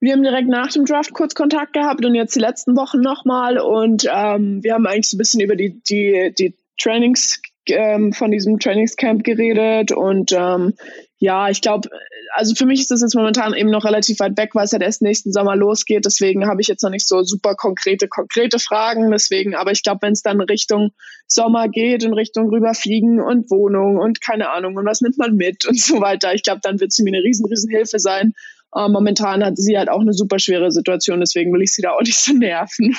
wir 0.00 0.12
haben 0.12 0.22
direkt 0.22 0.48
nach 0.48 0.72
dem 0.72 0.84
Draft 0.84 1.12
kurz 1.12 1.34
Kontakt 1.34 1.74
gehabt 1.74 2.04
und 2.04 2.14
jetzt 2.14 2.34
die 2.34 2.40
letzten 2.40 2.76
Wochen 2.76 3.00
nochmal 3.00 3.58
und 3.58 4.08
ähm, 4.12 4.62
wir 4.62 4.74
haben 4.74 4.86
eigentlich 4.86 5.08
so 5.08 5.16
ein 5.16 5.18
bisschen 5.18 5.40
über 5.40 5.54
die, 5.54 5.80
die, 5.88 6.34
die 6.36 6.56
Trainings 6.76 7.40
ähm, 7.66 8.12
von 8.12 8.30
diesem 8.30 8.58
Trainingscamp 8.58 9.24
geredet 9.24 9.92
und 9.92 10.32
ähm, 10.32 10.74
ja, 11.22 11.48
ich 11.48 11.60
glaube, 11.60 11.88
also 12.34 12.56
für 12.56 12.66
mich 12.66 12.80
ist 12.80 12.90
das 12.90 13.00
jetzt 13.00 13.14
momentan 13.14 13.54
eben 13.54 13.70
noch 13.70 13.84
relativ 13.84 14.18
weit 14.18 14.36
weg, 14.36 14.56
weil 14.56 14.64
es 14.64 14.72
halt 14.72 14.82
erst 14.82 15.02
nächsten 15.02 15.32
Sommer 15.32 15.54
losgeht. 15.54 16.04
Deswegen 16.04 16.48
habe 16.48 16.60
ich 16.60 16.66
jetzt 16.66 16.82
noch 16.82 16.90
nicht 16.90 17.06
so 17.06 17.22
super 17.22 17.54
konkrete, 17.54 18.08
konkrete 18.08 18.58
Fragen. 18.58 19.08
Deswegen, 19.12 19.54
aber 19.54 19.70
ich 19.70 19.84
glaube, 19.84 20.02
wenn 20.02 20.14
es 20.14 20.22
dann 20.22 20.40
Richtung 20.40 20.90
Sommer 21.28 21.68
geht 21.68 22.04
und 22.04 22.14
Richtung 22.14 22.48
rüberfliegen 22.48 23.20
und 23.20 23.52
Wohnung 23.52 23.98
und 23.98 24.20
keine 24.20 24.50
Ahnung 24.50 24.76
und 24.76 24.84
was 24.84 25.00
nimmt 25.00 25.16
man 25.16 25.36
mit 25.36 25.64
und 25.68 25.78
so 25.78 26.00
weiter, 26.00 26.34
ich 26.34 26.42
glaube, 26.42 26.60
dann 26.60 26.80
wird 26.80 26.90
sie 26.90 27.04
mir 27.04 27.14
eine 27.14 27.22
riesen, 27.22 27.46
riesen 27.46 27.70
Hilfe 27.70 28.00
sein. 28.00 28.32
Äh, 28.74 28.88
momentan 28.88 29.44
hat 29.44 29.56
sie 29.58 29.78
halt 29.78 29.90
auch 29.90 30.00
eine 30.00 30.14
super 30.14 30.40
schwere 30.40 30.72
Situation, 30.72 31.20
deswegen 31.20 31.52
will 31.52 31.62
ich 31.62 31.72
sie 31.72 31.82
da 31.82 31.92
auch 31.92 32.02
nicht 32.02 32.18
so 32.18 32.32
nerven. 32.32 32.96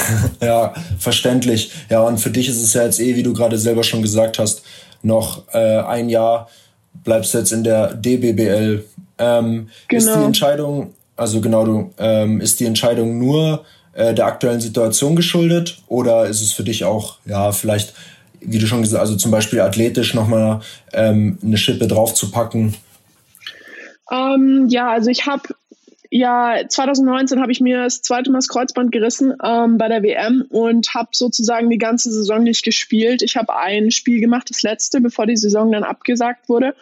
ja, 0.40 0.74
verständlich. 0.98 1.72
Ja, 1.90 2.02
und 2.02 2.18
für 2.18 2.30
dich 2.30 2.48
ist 2.48 2.62
es 2.62 2.74
ja 2.74 2.84
jetzt 2.84 3.00
eh, 3.00 3.16
wie 3.16 3.22
du 3.22 3.32
gerade 3.32 3.58
selber 3.58 3.82
schon 3.82 4.02
gesagt 4.02 4.38
hast, 4.38 4.62
noch 5.02 5.42
äh, 5.52 5.78
ein 5.80 6.08
Jahr 6.08 6.48
bleibst 7.04 7.34
jetzt 7.34 7.52
in 7.52 7.64
der 7.64 7.94
DBBL. 7.94 8.84
Ähm, 9.18 9.68
genau. 9.88 9.98
Ist 9.98 10.08
die 10.08 10.12
genau. 10.12 10.26
Entscheidung, 10.26 10.94
also 11.16 11.40
genau, 11.40 11.64
du, 11.64 11.90
ähm, 11.98 12.40
ist 12.40 12.60
die 12.60 12.66
Entscheidung 12.66 13.18
nur 13.18 13.64
äh, 13.92 14.14
der 14.14 14.26
aktuellen 14.26 14.60
Situation 14.60 15.16
geschuldet 15.16 15.78
oder 15.88 16.26
ist 16.26 16.40
es 16.40 16.52
für 16.52 16.64
dich 16.64 16.84
auch, 16.84 17.18
ja, 17.26 17.52
vielleicht, 17.52 17.92
wie 18.40 18.58
du 18.58 18.66
schon 18.66 18.82
gesagt 18.82 19.00
hast, 19.00 19.10
also 19.10 19.18
zum 19.18 19.30
Beispiel 19.30 19.60
athletisch 19.60 20.14
nochmal 20.14 20.60
ähm, 20.92 21.38
eine 21.42 21.56
Schippe 21.56 21.86
draufzupacken? 21.86 22.74
Ähm, 24.10 24.66
ja, 24.68 24.90
also 24.90 25.10
ich 25.10 25.26
habe 25.26 25.42
ja, 26.14 26.68
2019 26.68 27.40
habe 27.40 27.52
ich 27.52 27.62
mir 27.62 27.84
das 27.84 28.02
zweite 28.02 28.30
Mal 28.30 28.38
das 28.38 28.48
Kreuzband 28.48 28.92
gerissen 28.92 29.32
ähm, 29.42 29.78
bei 29.78 29.88
der 29.88 30.02
WM 30.02 30.44
und 30.50 30.92
habe 30.92 31.08
sozusagen 31.12 31.70
die 31.70 31.78
ganze 31.78 32.12
Saison 32.12 32.42
nicht 32.42 32.66
gespielt. 32.66 33.22
Ich 33.22 33.38
habe 33.38 33.56
ein 33.56 33.90
Spiel 33.90 34.20
gemacht, 34.20 34.50
das 34.50 34.62
letzte, 34.62 35.00
bevor 35.00 35.24
die 35.24 35.38
Saison 35.38 35.72
dann 35.72 35.84
abgesagt 35.84 36.50
wurde 36.50 36.74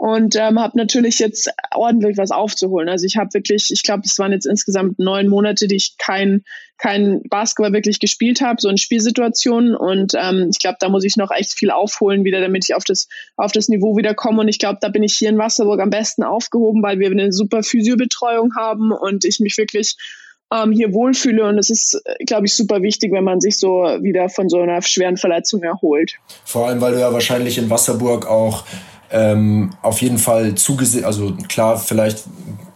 und 0.00 0.34
ähm, 0.34 0.58
habe 0.58 0.78
natürlich 0.78 1.18
jetzt 1.18 1.50
ordentlich 1.74 2.16
was 2.16 2.30
aufzuholen. 2.30 2.88
Also 2.88 3.04
ich 3.04 3.18
habe 3.18 3.34
wirklich, 3.34 3.70
ich 3.70 3.82
glaube, 3.82 4.04
es 4.06 4.18
waren 4.18 4.32
jetzt 4.32 4.46
insgesamt 4.46 4.98
neun 4.98 5.28
Monate, 5.28 5.68
die 5.68 5.76
ich 5.76 5.98
kein, 5.98 6.42
kein 6.78 7.20
Basketball 7.28 7.74
wirklich 7.74 8.00
gespielt 8.00 8.40
habe, 8.40 8.62
so 8.62 8.70
in 8.70 8.78
Spielsituationen. 8.78 9.76
Und 9.76 10.14
ähm, 10.16 10.48
ich 10.50 10.58
glaube, 10.58 10.78
da 10.80 10.88
muss 10.88 11.04
ich 11.04 11.18
noch 11.18 11.30
echt 11.30 11.52
viel 11.52 11.70
aufholen 11.70 12.24
wieder, 12.24 12.40
damit 12.40 12.64
ich 12.66 12.74
auf 12.74 12.84
das, 12.84 13.08
auf 13.36 13.52
das 13.52 13.68
Niveau 13.68 13.94
wieder 13.98 14.14
komme. 14.14 14.40
Und 14.40 14.48
ich 14.48 14.58
glaube, 14.58 14.78
da 14.80 14.88
bin 14.88 15.02
ich 15.02 15.16
hier 15.16 15.28
in 15.28 15.36
Wasserburg 15.36 15.82
am 15.82 15.90
besten 15.90 16.22
aufgehoben, 16.22 16.82
weil 16.82 16.98
wir 16.98 17.10
eine 17.10 17.30
super 17.30 17.62
Physiobetreuung 17.62 18.56
haben 18.56 18.92
und 18.92 19.26
ich 19.26 19.38
mich 19.38 19.58
wirklich 19.58 19.96
ähm, 20.50 20.72
hier 20.72 20.94
wohlfühle. 20.94 21.44
Und 21.44 21.58
es 21.58 21.68
ist, 21.68 22.02
glaube 22.24 22.46
ich, 22.46 22.54
super 22.54 22.80
wichtig, 22.80 23.12
wenn 23.12 23.24
man 23.24 23.42
sich 23.42 23.58
so 23.58 23.82
wieder 24.00 24.30
von 24.30 24.48
so 24.48 24.60
einer 24.62 24.80
schweren 24.80 25.18
Verletzung 25.18 25.62
erholt. 25.62 26.14
Vor 26.46 26.68
allem, 26.68 26.80
weil 26.80 26.94
du 26.94 27.00
ja 27.00 27.12
wahrscheinlich 27.12 27.58
in 27.58 27.68
Wasserburg 27.68 28.26
auch 28.26 28.64
ähm, 29.10 29.70
auf 29.82 30.00
jeden 30.02 30.18
Fall 30.18 30.54
zugesehen, 30.54 31.04
also 31.04 31.34
klar, 31.48 31.78
vielleicht 31.78 32.24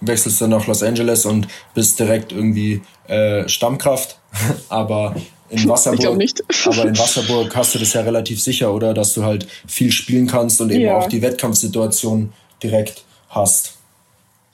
wechselst 0.01 0.41
du 0.41 0.47
nach 0.47 0.67
Los 0.67 0.83
Angeles 0.83 1.25
und 1.27 1.47
bist 1.75 1.99
direkt 1.99 2.33
irgendwie 2.33 2.83
äh, 3.09 3.49
Stammkraft, 3.49 4.19
aber 4.69 5.15
in 5.51 5.69
Wasserburg, 5.69 6.03
aber 6.67 6.85
in 6.87 6.99
Wasserburg 6.99 7.55
hast 7.55 7.75
du 7.75 7.79
das 7.79 7.93
ja 7.93 8.01
relativ 8.01 8.43
sicher, 8.43 8.73
oder, 8.73 8.95
dass 8.95 9.15
du 9.15 9.25
halt 9.25 9.47
viel 9.67 9.93
spielen 9.93 10.27
kannst 10.27 10.61
und 10.61 10.71
eben 10.71 10.85
ja. 10.85 10.99
auch 10.99 11.09
die 11.09 11.23
Wettkampfsituation 11.23 12.33
direkt 12.63 13.05
hast. 13.29 13.75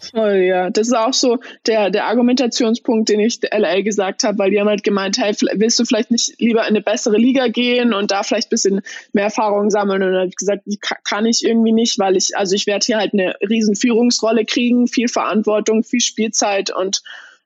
Voll, 0.01 0.37
ja. 0.37 0.71
Das 0.71 0.89
ist 0.89 0.97
auch 0.97 1.13
so 1.13 1.39
der, 1.67 1.91
der 1.91 2.07
Argumentationspunkt, 2.07 3.09
den 3.09 3.21
ich 3.21 3.41
LA 3.53 3.83
gesagt 3.83 4.25
habe, 4.25 4.39
weil 4.39 4.51
die 4.51 4.59
haben 4.59 4.69
halt 4.69 4.83
gemeint, 4.83 5.19
hey, 5.19 5.35
willst 5.55 5.79
du 5.79 5.85
vielleicht 5.85 6.11
nicht 6.11 6.41
lieber 6.41 6.63
in 6.63 6.69
eine 6.69 6.81
bessere 6.81 7.19
Liga 7.19 7.49
gehen 7.49 7.93
und 7.93 8.11
da 8.11 8.23
vielleicht 8.23 8.49
ein 8.49 8.51
bisschen 8.51 8.81
mehr 9.13 9.25
Erfahrung 9.25 9.71
sammeln? 9.71 10.03
Und 10.03 10.13
dann 10.13 10.21
habe 10.21 10.29
ich 10.29 10.37
gesagt, 10.37 10.63
kann 11.05 11.27
ich 11.27 11.45
irgendwie 11.45 11.73
nicht, 11.73 11.99
weil 11.99 12.17
ich, 12.17 12.37
also 12.37 12.55
ich 12.55 12.67
werde 12.67 12.87
hier 12.87 12.97
halt 12.97 13.13
eine 13.13 13.37
riesen 13.49 13.77
Führungsrolle 13.77 14.45
kriegen, 14.45 14.87
viel 14.89 15.09
Verantwortung, 15.09 15.83
viel 15.83 16.01
Spielzeit 16.01 16.75
und 16.75 17.03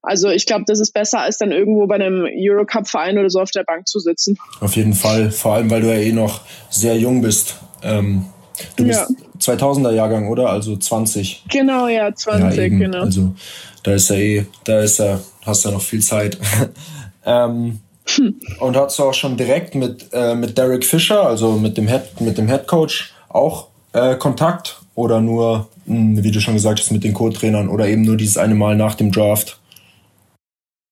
also 0.07 0.29
ich 0.29 0.45
glaube, 0.45 0.65
das 0.67 0.81
ist 0.81 0.93
besser, 0.93 1.21
als 1.21 1.39
dann 1.39 1.51
irgendwo 1.51 1.87
bei 1.87 1.95
einem 1.95 2.27
Eurocup-Verein 2.31 3.19
oder 3.19 3.31
so 3.31 3.41
auf 3.41 3.51
der 3.51 3.65
Bank 3.65 3.89
zu 3.89 4.01
sitzen. 4.01 4.37
Auf 4.61 4.77
jeden 4.77 4.93
Fall, 4.93 5.31
vor 5.31 5.55
allem, 5.55 5.71
weil 5.71 5.81
du 5.81 5.89
ja 5.89 5.99
eh 5.99 6.13
noch 6.13 6.43
sehr 6.69 6.99
jung 6.99 7.23
bist. 7.23 7.57
Ähm, 7.83 8.27
du 8.77 8.85
bist 8.85 9.07
ja. 9.41 9.55
2000er 9.55 9.93
Jahrgang, 9.93 10.29
oder? 10.29 10.51
Also 10.51 10.77
20. 10.77 11.45
Genau, 11.51 11.89
ja, 11.89 12.15
20, 12.15 12.59
ja, 12.59 12.69
genau. 12.69 13.03
Also 13.03 13.35
da 13.83 13.93
ist 13.93 14.11
ja 14.11 14.17
eh, 14.17 14.47
da 14.65 14.81
ist 14.81 14.99
ja, 14.99 15.21
hast 15.45 15.65
ja 15.65 15.71
noch 15.71 15.83
viel 15.83 16.03
Zeit. 16.03 16.39
ähm, 17.27 17.81
hm. 18.07 18.41
Und 18.61 18.77
hast 18.77 18.99
du 18.99 19.05
auch 19.05 19.15
schon 19.15 19.37
direkt 19.37 19.75
mit, 19.75 20.09
äh, 20.13 20.35
mit 20.35 20.59
Derek 20.59 20.85
Fischer, 20.85 21.27
also 21.27 21.53
mit 21.53 21.77
dem 21.77 21.89
Head, 21.89 22.21
mit 22.21 22.37
dem 22.39 22.49
Head 22.49 22.67
Coach, 22.67 23.15
auch 23.29 23.69
äh, 23.93 24.17
Kontakt 24.17 24.81
oder 24.95 25.21
nur, 25.21 25.69
mh, 25.87 25.97
hm, 25.97 26.25
wie 26.25 26.31
du 26.31 26.41
schon 26.41 26.55
gesagt 26.55 26.81
hast, 26.81 26.91
mit 26.91 27.05
den 27.05 27.15
Co-Trainern 27.15 27.69
oder 27.69 27.87
eben 27.89 28.03
nur 28.03 28.17
dieses 28.17 28.37
eine 28.37 28.55
Mal 28.55 28.77
nach 28.77 28.95
dem 28.95 29.11
Draft? 29.11 29.59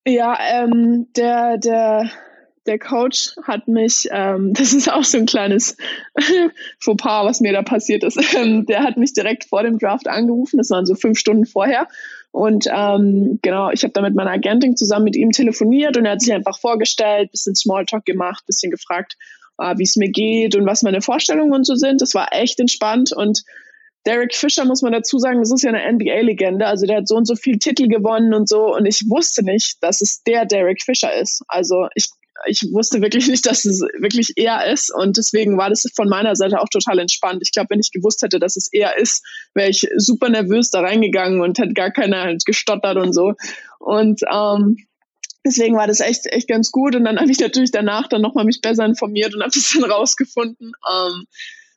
Ja, 0.06 0.36
ähm, 0.52 1.06
der, 1.16 1.58
der 1.58 2.10
der 2.66 2.78
Coach 2.78 3.34
hat 3.44 3.68
mich, 3.68 4.08
ähm, 4.10 4.52
das 4.54 4.72
ist 4.72 4.90
auch 4.90 5.04
so 5.04 5.18
ein 5.18 5.26
kleines 5.26 5.76
Fauxpas, 6.80 7.24
was 7.24 7.40
mir 7.40 7.52
da 7.52 7.62
passiert 7.62 8.04
ist. 8.04 8.18
Ähm, 8.34 8.66
der 8.66 8.82
hat 8.82 8.96
mich 8.96 9.12
direkt 9.12 9.44
vor 9.44 9.62
dem 9.62 9.78
Draft 9.78 10.08
angerufen, 10.08 10.58
das 10.58 10.70
waren 10.70 10.86
so 10.86 10.94
fünf 10.94 11.18
Stunden 11.18 11.46
vorher. 11.46 11.88
Und 12.30 12.66
ähm, 12.72 13.40
genau, 13.42 13.70
ich 13.70 13.82
habe 13.82 13.92
da 13.92 14.00
mit 14.00 14.14
meiner 14.14 14.30
Agentin 14.30 14.74
zusammen 14.76 15.04
mit 15.04 15.16
ihm 15.16 15.30
telefoniert 15.32 15.98
und 15.98 16.06
er 16.06 16.12
hat 16.12 16.22
sich 16.22 16.32
einfach 16.32 16.58
vorgestellt, 16.58 17.30
bisschen 17.30 17.54
Smalltalk 17.54 18.06
gemacht, 18.06 18.46
bisschen 18.46 18.70
gefragt, 18.70 19.18
äh, 19.58 19.76
wie 19.76 19.82
es 19.82 19.96
mir 19.96 20.10
geht 20.10 20.56
und 20.56 20.64
was 20.64 20.82
meine 20.82 21.02
Vorstellungen 21.02 21.52
und 21.52 21.66
so 21.66 21.74
sind. 21.74 22.00
Das 22.00 22.14
war 22.14 22.28
echt 22.32 22.58
entspannt 22.58 23.12
und 23.12 23.42
Derek 24.06 24.34
Fischer 24.34 24.64
muss 24.64 24.82
man 24.82 24.92
dazu 24.92 25.18
sagen, 25.18 25.38
das 25.38 25.52
ist 25.52 25.62
ja 25.62 25.72
eine 25.72 25.92
NBA-Legende. 25.92 26.66
Also 26.66 26.86
der 26.86 26.98
hat 26.98 27.08
so 27.08 27.16
und 27.16 27.26
so 27.26 27.36
viel 27.36 27.58
Titel 27.58 27.86
gewonnen 27.86 28.34
und 28.34 28.48
so. 28.48 28.74
Und 28.74 28.84
ich 28.84 29.08
wusste 29.08 29.44
nicht, 29.44 29.80
dass 29.80 30.00
es 30.00 30.24
der 30.24 30.44
Derek 30.44 30.82
Fischer 30.82 31.14
ist. 31.14 31.44
Also 31.46 31.86
ich 31.94 32.08
ich 32.46 32.62
wusste 32.72 33.00
wirklich 33.02 33.28
nicht, 33.28 33.46
dass 33.46 33.64
es 33.64 33.80
wirklich 33.98 34.32
er 34.36 34.70
ist 34.72 34.92
und 34.94 35.16
deswegen 35.16 35.58
war 35.58 35.70
das 35.70 35.86
von 35.94 36.08
meiner 36.08 36.36
Seite 36.36 36.60
auch 36.60 36.68
total 36.68 36.98
entspannt. 36.98 37.42
Ich 37.42 37.52
glaube, 37.52 37.70
wenn 37.70 37.80
ich 37.80 37.90
gewusst 37.90 38.22
hätte, 38.22 38.38
dass 38.38 38.56
es 38.56 38.68
er 38.72 38.96
ist, 38.98 39.24
wäre 39.54 39.68
ich 39.68 39.86
super 39.96 40.28
nervös 40.28 40.70
da 40.70 40.80
reingegangen 40.80 41.40
und 41.40 41.58
hätte 41.58 41.74
gar 41.74 41.90
keiner 41.90 42.22
halt 42.22 42.44
gestottert 42.44 42.96
und 42.96 43.12
so. 43.12 43.34
Und 43.78 44.20
ähm, 44.32 44.76
deswegen 45.44 45.76
war 45.76 45.86
das 45.86 46.00
echt 46.00 46.26
echt 46.26 46.48
ganz 46.48 46.70
gut 46.70 46.94
und 46.96 47.04
dann 47.04 47.18
habe 47.18 47.30
ich 47.30 47.38
natürlich 47.38 47.70
danach 47.70 48.08
dann 48.08 48.22
nochmal 48.22 48.44
mich 48.44 48.60
besser 48.60 48.84
informiert 48.84 49.34
und 49.34 49.42
habe 49.42 49.52
es 49.54 49.72
dann 49.72 49.90
rausgefunden. 49.90 50.72
Ähm, 50.90 51.26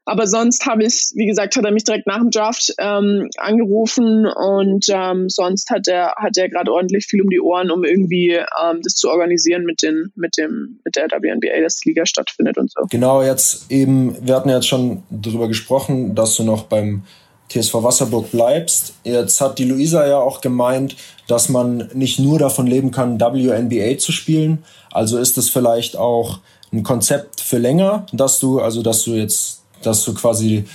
aber 0.06 0.28
sonst 0.28 0.66
habe 0.66 0.84
ich, 0.84 1.12
wie 1.16 1.26
gesagt, 1.26 1.56
hat 1.56 1.66
er 1.66 1.72
mich 1.72 1.84
direkt 1.84 2.06
nach 2.06 2.20
dem 2.20 2.30
Draft 2.30 2.74
ähm, 2.78 3.30
angerufen 3.38 4.28
und 4.28 4.86
ähm, 4.90 5.30
sonst 5.30 5.72
hat 5.72 5.88
er 5.88 6.14
hat 6.16 6.38
er 6.38 6.50
gerade 6.50 6.72
ordentlich 6.72 7.08
viel 7.08 7.22
um 7.22 7.30
die 7.30 7.42
Ohren, 7.42 7.72
um 7.72 7.84
irgendwie 7.84 8.34
ähm, 8.34 8.80
das 8.84 8.94
zu 8.94 9.10
organisieren 9.10 9.66
mit 9.66 9.82
den 9.82 10.12
mit 10.16 10.38
dem 10.38 10.80
mit 10.86 10.96
der 10.96 11.08
WNBA, 11.08 11.62
dass 11.62 11.78
die 11.78 11.90
Liga 11.90 12.06
stattfindet 12.06 12.58
und 12.58 12.72
so. 12.72 12.86
Genau, 12.90 13.24
jetzt 13.24 13.72
eben, 13.72 14.16
wir 14.22 14.36
hatten 14.36 14.50
jetzt 14.50 14.68
schon 14.68 15.04
darüber 15.10 15.48
gesprochen, 15.48 16.14
dass 16.14 16.36
du 16.36 16.44
noch 16.44 16.64
beim 16.64 17.04
TSV 17.50 17.74
Wasserburg 17.76 18.32
bleibst. 18.32 18.94
Jetzt 19.04 19.42
hat 19.42 19.60
die 19.60 19.66
Luisa 19.66 20.08
ja 20.08 20.18
auch 20.18 20.42
gemeint, 20.42 20.96
dass 21.28 21.50
man 21.50 21.90
nicht 21.94 22.20
nur 22.20 22.40
davon 22.40 22.68
leben 22.68 22.92
kann, 22.92 23.20
WNBA 23.20 23.98
zu 23.98 24.12
spielen. 24.12 24.64
Also 24.92 25.18
ist 25.18 25.38
es 25.38 25.50
vielleicht 25.50 25.98
auch 25.98 26.40
ein 26.72 26.84
Konzept 26.84 27.42
für 27.42 27.58
länger, 27.58 28.06
dass 28.14 28.40
du, 28.40 28.60
also 28.60 28.82
dass 28.82 29.04
du 29.04 29.12
jetzt 29.12 29.65
dass 29.86 30.04
du 30.04 30.14
quasi 30.14 30.66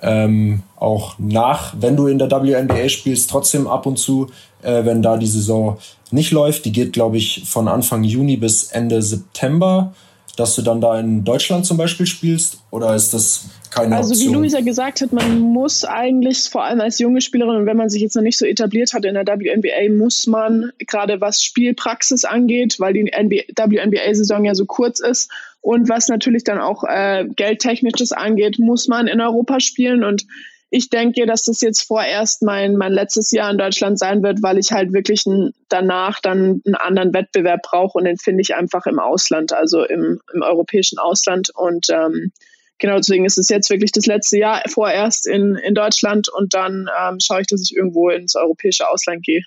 ähm, 0.00 0.62
auch 0.76 1.16
nach, 1.18 1.74
wenn 1.78 1.96
du 1.96 2.06
in 2.06 2.18
der 2.18 2.30
WNBA 2.30 2.88
spielst, 2.88 3.30
trotzdem 3.30 3.66
ab 3.66 3.86
und 3.86 3.98
zu, 3.98 4.28
äh, 4.62 4.84
wenn 4.84 5.02
da 5.02 5.16
die 5.16 5.26
Saison 5.26 5.78
nicht 6.10 6.30
läuft, 6.30 6.64
die 6.64 6.72
geht, 6.72 6.92
glaube 6.92 7.16
ich, 7.16 7.44
von 7.46 7.68
Anfang 7.68 8.04
Juni 8.04 8.36
bis 8.36 8.64
Ende 8.64 9.02
September, 9.02 9.92
dass 10.36 10.54
du 10.54 10.62
dann 10.62 10.80
da 10.80 10.98
in 11.00 11.24
Deutschland 11.24 11.66
zum 11.66 11.76
Beispiel 11.76 12.06
spielst? 12.06 12.58
Oder 12.70 12.94
ist 12.94 13.12
das 13.12 13.46
keine 13.70 13.96
also, 13.96 14.10
Option? 14.10 14.28
Also 14.28 14.38
wie 14.38 14.40
Luisa 14.40 14.60
gesagt 14.60 15.00
hat, 15.00 15.12
man 15.12 15.40
muss 15.40 15.84
eigentlich, 15.84 16.48
vor 16.48 16.64
allem 16.64 16.80
als 16.80 17.00
junge 17.00 17.20
Spielerin, 17.20 17.56
und 17.56 17.66
wenn 17.66 17.76
man 17.76 17.88
sich 17.88 18.02
jetzt 18.02 18.14
noch 18.14 18.22
nicht 18.22 18.38
so 18.38 18.46
etabliert 18.46 18.94
hat 18.94 19.04
in 19.04 19.14
der 19.14 19.26
WNBA, 19.26 19.92
muss 19.92 20.28
man, 20.28 20.70
gerade 20.86 21.20
was 21.20 21.42
Spielpraxis 21.42 22.24
angeht, 22.24 22.78
weil 22.78 22.92
die 22.92 23.10
WNBA-Saison 23.10 24.44
ja 24.44 24.54
so 24.54 24.64
kurz 24.64 25.00
ist, 25.00 25.28
und 25.68 25.90
was 25.90 26.08
natürlich 26.08 26.44
dann 26.44 26.60
auch 26.60 26.82
äh, 26.82 27.26
Geldtechnisches 27.36 28.12
angeht, 28.12 28.58
muss 28.58 28.88
man 28.88 29.06
in 29.06 29.20
Europa 29.20 29.60
spielen. 29.60 30.02
Und 30.02 30.24
ich 30.70 30.88
denke, 30.88 31.26
dass 31.26 31.44
das 31.44 31.60
jetzt 31.60 31.82
vorerst 31.82 32.42
mein, 32.42 32.76
mein 32.76 32.90
letztes 32.90 33.32
Jahr 33.32 33.50
in 33.50 33.58
Deutschland 33.58 33.98
sein 33.98 34.22
wird, 34.22 34.42
weil 34.42 34.56
ich 34.56 34.72
halt 34.72 34.94
wirklich 34.94 35.26
ein, 35.26 35.52
danach 35.68 36.20
dann 36.20 36.62
einen 36.64 36.74
anderen 36.74 37.12
Wettbewerb 37.12 37.60
brauche 37.64 37.98
und 37.98 38.04
den 38.04 38.16
finde 38.16 38.40
ich 38.40 38.54
einfach 38.54 38.86
im 38.86 38.98
Ausland, 38.98 39.52
also 39.52 39.84
im, 39.84 40.22
im 40.32 40.40
europäischen 40.40 40.98
Ausland. 40.98 41.50
Und 41.54 41.88
ähm, 41.90 42.32
genau 42.78 42.96
deswegen 42.96 43.26
ist 43.26 43.36
es 43.36 43.50
jetzt 43.50 43.68
wirklich 43.68 43.92
das 43.92 44.06
letzte 44.06 44.38
Jahr 44.38 44.62
vorerst 44.70 45.26
in, 45.26 45.54
in 45.56 45.74
Deutschland 45.74 46.30
und 46.30 46.54
dann 46.54 46.88
ähm, 46.98 47.18
schaue 47.20 47.42
ich, 47.42 47.46
dass 47.46 47.60
ich 47.60 47.76
irgendwo 47.76 48.08
ins 48.08 48.36
europäische 48.36 48.88
Ausland 48.88 49.22
gehe. 49.22 49.42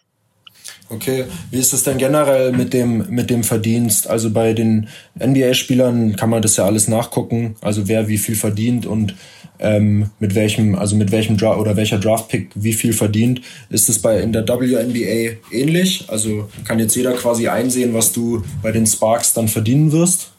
Okay, 0.92 1.24
wie 1.52 1.58
ist 1.58 1.72
es 1.72 1.84
denn 1.84 1.98
generell 1.98 2.52
mit 2.52 2.74
dem, 2.74 3.06
mit 3.10 3.30
dem 3.30 3.44
Verdienst? 3.46 4.10
Also 4.10 4.30
bei 4.30 4.52
den 4.52 4.90
NBA-Spielern 5.18 6.18
kann 6.18 6.30
man 6.30 6.42
das 6.42 6.58
ja 6.58 6.66
alles 6.66 6.90
nachgucken, 6.90 7.56
also 7.62 7.88
wer 7.88 8.10
wie 8.10 8.18
viel 8.18 8.36
verdient 8.36 8.86
und 8.86 9.16
ähm, 9.60 10.10
mit 10.20 10.36
welchem, 10.36 10.76
also 10.76 10.98
mit 10.98 11.12
welchem 11.12 11.38
Draft 11.38 11.60
oder 11.60 11.78
welcher 11.78 11.98
Draftpick 11.98 12.50
wie 12.56 12.74
viel 12.74 12.92
verdient. 12.92 13.42
Ist 13.70 13.88
es 13.88 14.00
bei 14.00 14.20
in 14.20 14.34
der 14.34 14.46
WNBA 14.46 15.38
ähnlich? 15.52 16.06
Also 16.10 16.50
kann 16.66 16.80
jetzt 16.80 16.96
jeder 16.96 17.14
quasi 17.14 17.48
einsehen, 17.48 17.94
was 17.94 18.12
du 18.12 18.44
bei 18.62 18.74
den 18.74 18.86
Sparks 18.86 19.34
dann 19.34 19.48
verdienen 19.48 19.94
wirst? 19.94 20.32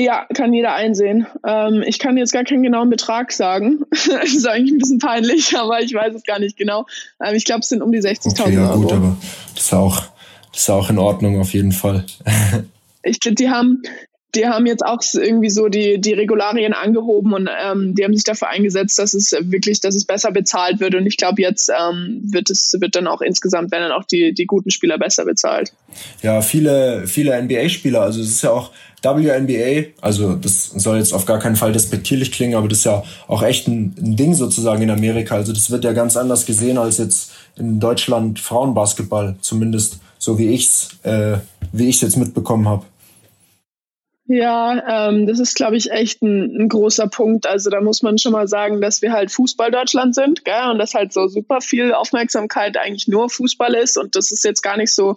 Ja, 0.00 0.26
kann 0.32 0.52
jeder 0.52 0.74
einsehen. 0.74 1.26
Ähm, 1.44 1.82
ich 1.84 1.98
kann 1.98 2.16
jetzt 2.16 2.32
gar 2.32 2.44
keinen 2.44 2.62
genauen 2.62 2.88
Betrag 2.88 3.32
sagen. 3.32 3.80
das 3.90 4.32
ist 4.32 4.46
eigentlich 4.46 4.72
ein 4.72 4.78
bisschen 4.78 5.00
peinlich, 5.00 5.56
aber 5.58 5.80
ich 5.80 5.92
weiß 5.92 6.14
es 6.14 6.22
gar 6.22 6.38
nicht 6.38 6.56
genau. 6.56 6.86
Ähm, 7.20 7.34
ich 7.34 7.44
glaube, 7.44 7.62
es 7.62 7.68
sind 7.68 7.82
um 7.82 7.90
die 7.90 7.98
60.000 7.98 8.40
okay, 8.40 8.54
ja, 8.54 8.74
gut, 8.76 8.92
aber 8.92 9.16
das 9.56 9.64
ist 9.64 9.74
auch, 9.74 10.04
das 10.52 10.60
ist 10.60 10.70
auch 10.70 10.88
in 10.88 10.98
Ordnung 10.98 11.40
auf 11.40 11.52
jeden 11.52 11.72
Fall. 11.72 12.04
ich 13.02 13.18
finde, 13.20 13.42
die 13.42 13.50
haben, 13.50 13.82
die 14.34 14.46
haben 14.46 14.66
jetzt 14.66 14.84
auch 14.84 15.00
irgendwie 15.14 15.48
so 15.48 15.68
die, 15.68 16.00
die 16.00 16.12
Regularien 16.12 16.74
angehoben 16.74 17.32
und 17.32 17.48
ähm, 17.48 17.94
die 17.94 18.04
haben 18.04 18.14
sich 18.14 18.24
dafür 18.24 18.48
eingesetzt, 18.48 18.98
dass 18.98 19.14
es 19.14 19.34
wirklich, 19.40 19.80
dass 19.80 19.94
es 19.94 20.04
besser 20.04 20.32
bezahlt 20.32 20.80
wird. 20.80 20.94
Und 20.94 21.06
ich 21.06 21.16
glaube, 21.16 21.40
jetzt 21.40 21.70
ähm, 21.70 22.20
wird 22.24 22.50
es 22.50 22.76
wird 22.78 22.94
dann 22.94 23.06
auch 23.06 23.22
insgesamt, 23.22 23.72
werden 23.72 23.84
dann 23.88 23.92
auch 23.92 24.04
die, 24.04 24.34
die 24.34 24.44
guten 24.44 24.70
Spieler 24.70 24.98
besser 24.98 25.24
bezahlt. 25.24 25.72
Ja, 26.22 26.42
viele, 26.42 27.06
viele 27.06 27.40
NBA-Spieler, 27.42 28.02
also 28.02 28.20
es 28.20 28.28
ist 28.28 28.42
ja 28.42 28.50
auch 28.50 28.70
WNBA, 29.02 29.90
also 30.02 30.34
das 30.34 30.64
soll 30.64 30.98
jetzt 30.98 31.14
auf 31.14 31.24
gar 31.24 31.38
keinen 31.38 31.56
Fall 31.56 31.72
despektierlich 31.72 32.32
klingen, 32.32 32.56
aber 32.56 32.68
das 32.68 32.78
ist 32.78 32.84
ja 32.84 33.04
auch 33.28 33.42
echt 33.42 33.68
ein, 33.68 33.94
ein 33.96 34.16
Ding 34.16 34.34
sozusagen 34.34 34.82
in 34.82 34.90
Amerika. 34.90 35.36
Also 35.36 35.52
das 35.52 35.70
wird 35.70 35.84
ja 35.84 35.92
ganz 35.92 36.16
anders 36.16 36.44
gesehen 36.44 36.76
als 36.76 36.98
jetzt 36.98 37.32
in 37.56 37.80
Deutschland 37.80 38.40
Frauenbasketball, 38.40 39.36
zumindest 39.40 40.00
so 40.18 40.38
wie 40.38 40.48
ich's, 40.48 40.90
äh, 41.04 41.38
jetzt 41.72 42.16
mitbekommen 42.16 42.68
habe. 42.68 42.84
Ja, 44.30 45.08
ähm, 45.08 45.26
das 45.26 45.38
ist, 45.38 45.56
glaube 45.56 45.76
ich, 45.78 45.90
echt 45.90 46.20
ein, 46.22 46.54
ein, 46.54 46.68
großer 46.68 47.08
Punkt. 47.08 47.46
Also 47.46 47.70
da 47.70 47.80
muss 47.80 48.02
man 48.02 48.18
schon 48.18 48.32
mal 48.32 48.46
sagen, 48.46 48.82
dass 48.82 49.00
wir 49.00 49.10
halt 49.12 49.30
Fußball 49.30 49.70
Deutschland 49.70 50.14
sind, 50.14 50.44
gell? 50.44 50.70
Und 50.70 50.78
dass 50.78 50.92
halt 50.92 51.14
so 51.14 51.28
super 51.28 51.62
viel 51.62 51.94
Aufmerksamkeit 51.94 52.76
eigentlich 52.76 53.08
nur 53.08 53.30
Fußball 53.30 53.72
ist. 53.72 53.96
Und 53.96 54.16
das 54.16 54.30
ist 54.30 54.44
jetzt 54.44 54.62
gar 54.62 54.76
nicht 54.76 54.94
so 54.94 55.16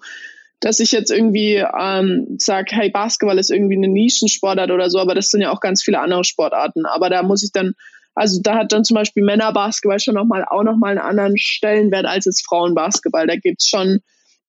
dass 0.62 0.80
ich 0.80 0.92
jetzt 0.92 1.12
irgendwie 1.12 1.56
ähm, 1.56 2.36
sage, 2.38 2.76
hey, 2.76 2.92
Basketball 2.92 3.40
ist 3.40 3.50
irgendwie 3.50 3.78
eine 3.78 3.88
Nischensportart 3.88 4.70
oder 4.70 4.92
so, 4.92 5.00
aber 5.00 5.16
das 5.16 5.32
sind 5.32 5.42
ja 5.42 5.52
auch 5.52 5.60
ganz 5.60 5.84
viele 5.84 6.00
andere 6.00 6.24
Sportarten. 6.24 6.86
Aber 6.86 7.10
da 7.10 7.24
muss 7.24 7.44
ich 7.44 7.52
dann, 7.52 7.74
also 8.14 8.40
da 8.44 8.60
hat 8.60 8.72
dann 8.72 8.84
zum 8.84 8.94
Beispiel 8.94 9.24
Männerbasketball 9.24 10.00
schon 10.00 10.14
noch 10.14 10.26
mal, 10.26 10.46
auch 10.46 10.62
nochmal 10.62 10.92
einen 10.92 11.00
anderen 11.00 11.36
Stellenwert 11.36 12.06
als 12.06 12.26
jetzt 12.26 12.46
Frauenbasketball. 12.46 13.26
Da 13.26 13.38
gibt's 13.38 13.68
schon 13.68 14.02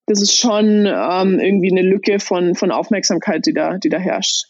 das 0.06 0.20
ist 0.20 0.36
schon 0.36 0.86
ähm, 0.86 1.38
irgendwie 1.38 1.70
eine 1.70 1.82
Lücke 1.82 2.18
von, 2.18 2.54
von 2.54 2.72
Aufmerksamkeit, 2.72 3.46
die 3.46 3.54
da, 3.54 3.78
die 3.78 3.88
da 3.88 3.98
herrscht. 3.98 4.46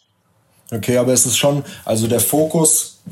Okay, 0.72 0.96
aber 0.96 1.12
es 1.12 1.26
ist 1.26 1.36
schon, 1.36 1.64
also 1.84 2.06
der 2.06 2.20
Fokus, 2.20 3.02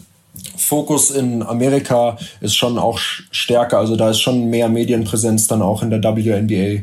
Fokus 0.57 1.11
in 1.11 1.43
Amerika 1.43 2.17
ist 2.41 2.57
schon 2.57 2.79
auch 2.79 2.99
stärker, 2.99 3.79
also 3.79 3.97
da 3.97 4.11
ist 4.11 4.21
schon 4.21 4.49
mehr 4.49 4.69
Medienpräsenz 4.69 5.47
dann 5.47 5.61
auch 5.61 5.83
in 5.83 5.91
der 5.91 6.03
WNBA. 6.03 6.83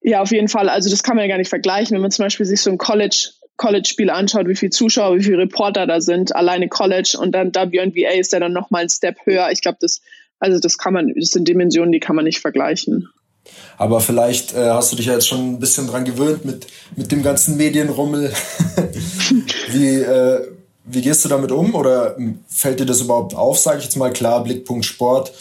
Ja, 0.00 0.22
auf 0.22 0.30
jeden 0.30 0.48
Fall. 0.48 0.68
Also 0.68 0.88
das 0.88 1.02
kann 1.02 1.16
man 1.16 1.24
ja 1.24 1.28
gar 1.28 1.38
nicht 1.38 1.50
vergleichen. 1.50 1.94
Wenn 1.94 2.02
man 2.02 2.10
zum 2.10 2.24
Beispiel 2.24 2.46
sich 2.46 2.62
so 2.62 2.70
ein 2.70 2.78
College 2.78 3.30
College-Spiel 3.58 4.08
anschaut, 4.08 4.46
wie 4.46 4.54
viele 4.54 4.70
Zuschauer, 4.70 5.18
wie 5.18 5.24
viele 5.24 5.38
Reporter 5.38 5.86
da 5.86 6.00
sind, 6.00 6.34
alleine 6.34 6.68
College 6.68 7.18
und 7.20 7.32
dann 7.32 7.52
WNBA 7.52 8.10
ist 8.16 8.32
ja 8.32 8.38
dann 8.38 8.52
nochmal 8.52 8.82
ein 8.82 8.88
Step 8.88 9.18
höher. 9.24 9.50
Ich 9.50 9.62
glaube, 9.62 9.78
das, 9.80 10.00
also 10.38 10.60
das 10.60 10.78
kann 10.78 10.94
man, 10.94 11.12
das 11.14 11.30
sind 11.30 11.48
Dimensionen, 11.48 11.90
die 11.90 11.98
kann 11.98 12.14
man 12.14 12.24
nicht 12.24 12.38
vergleichen. 12.38 13.08
Aber 13.76 14.00
vielleicht 14.00 14.54
äh, 14.54 14.70
hast 14.70 14.92
du 14.92 14.96
dich 14.96 15.06
ja 15.06 15.14
jetzt 15.14 15.28
schon 15.28 15.54
ein 15.54 15.60
bisschen 15.60 15.86
dran 15.86 16.04
gewöhnt 16.04 16.44
mit, 16.44 16.66
mit 16.96 17.12
dem 17.12 17.22
ganzen 17.22 17.56
Medienrummel. 17.56 18.32
wie, 19.70 19.96
äh, 19.96 20.48
wie 20.84 21.02
gehst 21.02 21.24
du 21.24 21.28
damit 21.28 21.52
um? 21.52 21.74
Oder 21.74 22.16
fällt 22.48 22.80
dir 22.80 22.86
das 22.86 23.00
überhaupt 23.00 23.34
auf, 23.34 23.58
sage 23.58 23.78
ich 23.78 23.84
jetzt 23.84 23.96
mal? 23.96 24.12
Klar, 24.12 24.42
Blickpunkt 24.42 24.84
Sport 24.84 25.32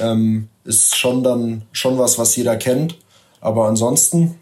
ähm, 0.00 0.48
ist 0.64 0.96
schon 0.96 1.22
dann 1.22 1.62
schon 1.72 1.98
was, 1.98 2.18
was 2.18 2.34
jeder 2.36 2.56
kennt. 2.56 2.96
Aber 3.40 3.66
ansonsten. 3.66 4.40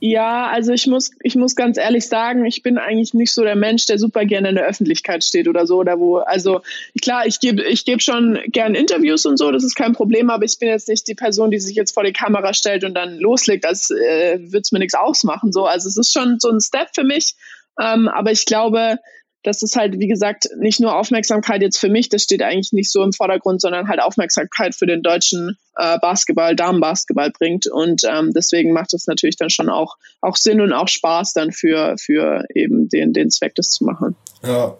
Ja, 0.00 0.48
also 0.48 0.72
ich 0.72 0.86
muss, 0.86 1.10
ich 1.22 1.34
muss 1.34 1.56
ganz 1.56 1.76
ehrlich 1.76 2.06
sagen, 2.06 2.44
ich 2.44 2.62
bin 2.62 2.78
eigentlich 2.78 3.14
nicht 3.14 3.32
so 3.32 3.42
der 3.42 3.56
Mensch, 3.56 3.84
der 3.86 3.98
super 3.98 4.24
gerne 4.24 4.50
in 4.50 4.54
der 4.54 4.66
Öffentlichkeit 4.66 5.24
steht 5.24 5.48
oder 5.48 5.66
so, 5.66 5.78
oder 5.78 5.98
wo, 5.98 6.18
also 6.18 6.60
klar, 7.02 7.26
ich 7.26 7.40
gebe 7.40 7.64
ich 7.64 7.84
geb 7.84 8.00
schon 8.00 8.38
gern 8.46 8.76
Interviews 8.76 9.26
und 9.26 9.38
so, 9.38 9.50
das 9.50 9.64
ist 9.64 9.74
kein 9.74 9.94
Problem, 9.94 10.30
aber 10.30 10.44
ich 10.44 10.56
bin 10.60 10.68
jetzt 10.68 10.88
nicht 10.88 11.08
die 11.08 11.16
Person, 11.16 11.50
die 11.50 11.58
sich 11.58 11.74
jetzt 11.74 11.94
vor 11.94 12.04
die 12.04 12.12
Kamera 12.12 12.54
stellt 12.54 12.84
und 12.84 12.94
dann 12.94 13.18
loslegt, 13.18 13.66
als 13.66 13.90
äh, 13.90 14.38
würde 14.38 14.60
es 14.60 14.70
mir 14.70 14.78
nichts 14.78 14.94
ausmachen. 14.94 15.52
So. 15.52 15.64
Also 15.64 15.88
es 15.88 15.96
ist 15.96 16.12
schon 16.12 16.38
so 16.38 16.48
ein 16.50 16.60
Step 16.60 16.90
für 16.94 17.04
mich, 17.04 17.34
ähm, 17.80 18.06
aber 18.08 18.30
ich 18.30 18.44
glaube, 18.44 18.98
das 19.44 19.62
ist 19.62 19.76
halt, 19.76 19.98
wie 19.98 20.08
gesagt, 20.08 20.48
nicht 20.58 20.80
nur 20.80 20.96
Aufmerksamkeit 20.96 21.62
jetzt 21.62 21.78
für 21.78 21.88
mich, 21.88 22.08
das 22.08 22.22
steht 22.22 22.42
eigentlich 22.42 22.72
nicht 22.72 22.90
so 22.90 23.02
im 23.02 23.12
Vordergrund, 23.12 23.60
sondern 23.60 23.88
halt 23.88 24.02
Aufmerksamkeit 24.02 24.74
für 24.74 24.86
den 24.86 25.02
deutschen 25.02 25.56
äh, 25.76 25.98
Basketball, 26.00 26.56
Damenbasketball 26.56 27.30
bringt. 27.30 27.66
Und 27.66 28.02
ähm, 28.04 28.32
deswegen 28.34 28.72
macht 28.72 28.94
es 28.94 29.06
natürlich 29.06 29.36
dann 29.36 29.50
schon 29.50 29.68
auch, 29.68 29.96
auch 30.20 30.36
Sinn 30.36 30.60
und 30.60 30.72
auch 30.72 30.88
Spaß 30.88 31.34
dann 31.34 31.52
für, 31.52 31.94
für 31.98 32.44
eben 32.54 32.88
den, 32.88 33.12
den 33.12 33.30
Zweck, 33.30 33.54
das 33.54 33.70
zu 33.70 33.84
machen. 33.84 34.16
Ja. 34.42 34.76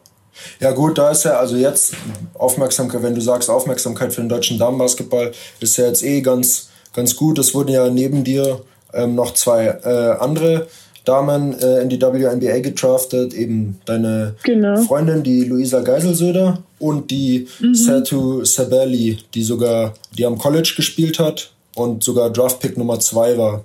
Ja 0.61 0.71
gut, 0.71 0.99
da 0.99 1.11
ist 1.11 1.25
ja 1.25 1.33
also 1.33 1.57
jetzt 1.57 1.95
Aufmerksamkeit, 2.35 3.03
wenn 3.03 3.17
du 3.17 3.21
sagst 3.21 3.51
Aufmerksamkeit 3.51 4.13
für 4.13 4.21
den 4.21 4.29
deutschen 4.29 4.57
Damenbasketball, 4.57 5.33
ist 5.59 5.77
ja 5.77 5.87
jetzt 5.87 6.05
eh 6.05 6.21
ganz, 6.21 6.71
ganz 6.93 7.17
gut. 7.17 7.41
Es 7.41 7.55
wurden 7.55 7.73
ja 7.73 7.91
neben 7.91 8.23
dir 8.23 8.63
ähm, 8.93 9.17
noch 9.17 9.35
zwei 9.35 9.67
äh, 9.67 10.17
andere 10.21 10.69
Damen 11.09 11.59
äh, 11.59 11.81
in 11.81 11.89
die 11.89 12.01
WNBA 12.01 12.61
gedraftet, 12.61 13.33
eben 13.33 13.81
deine 13.87 14.35
genau. 14.43 14.77
Freundin, 14.83 15.23
die 15.23 15.45
Luisa 15.45 15.81
Geiselsöder 15.81 16.63
und 16.79 17.11
die 17.11 17.49
mhm. 17.61 17.75
Satu 17.75 18.45
Sabelli, 18.45 19.19
die 19.33 19.43
sogar, 19.43 19.95
die 20.17 20.27
am 20.27 20.37
College 20.37 20.75
gespielt 20.77 21.19
hat 21.19 21.53
und 21.75 22.05
sogar 22.05 22.31
Draftpick 22.31 22.77
Nummer 22.77 23.01
zwei 23.01 23.39
war. 23.39 23.65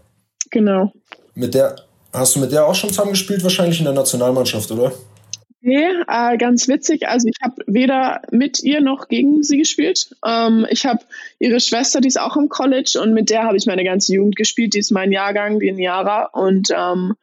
Genau. 0.51 0.93
Mit 1.35 1.53
der, 1.53 1.75
hast 2.13 2.35
du 2.35 2.39
mit 2.39 2.53
der 2.53 2.65
auch 2.65 2.75
schon 2.75 2.91
zusammengespielt, 2.91 3.43
wahrscheinlich 3.43 3.79
in 3.79 3.85
der 3.85 3.93
Nationalmannschaft, 3.93 4.71
oder? 4.71 4.93
Nee, 5.65 5.87
äh, 6.09 6.37
ganz 6.37 6.67
witzig. 6.67 7.07
Also 7.07 7.27
ich 7.29 7.37
habe 7.41 7.55
weder 7.67 8.21
mit 8.31 8.61
ihr 8.63 8.81
noch 8.81 9.07
gegen 9.07 9.43
sie 9.43 9.57
gespielt. 9.57 10.13
Ähm, 10.25 10.65
ich 10.69 10.85
habe 10.85 10.99
ihre 11.39 11.59
Schwester, 11.61 12.01
die 12.01 12.09
ist 12.09 12.19
auch 12.19 12.35
im 12.35 12.49
College 12.49 12.99
und 13.01 13.13
mit 13.13 13.29
der 13.29 13.43
habe 13.43 13.55
ich 13.55 13.65
meine 13.65 13.85
ganze 13.85 14.13
Jugend 14.13 14.35
gespielt. 14.35 14.73
Die 14.73 14.79
ist 14.79 14.91
mein 14.91 15.13
Jahrgang, 15.13 15.59
die 15.59 15.69
in 15.69 15.79
Jara. 15.79 16.25
Und 16.25 16.69
ähm, 16.75 17.15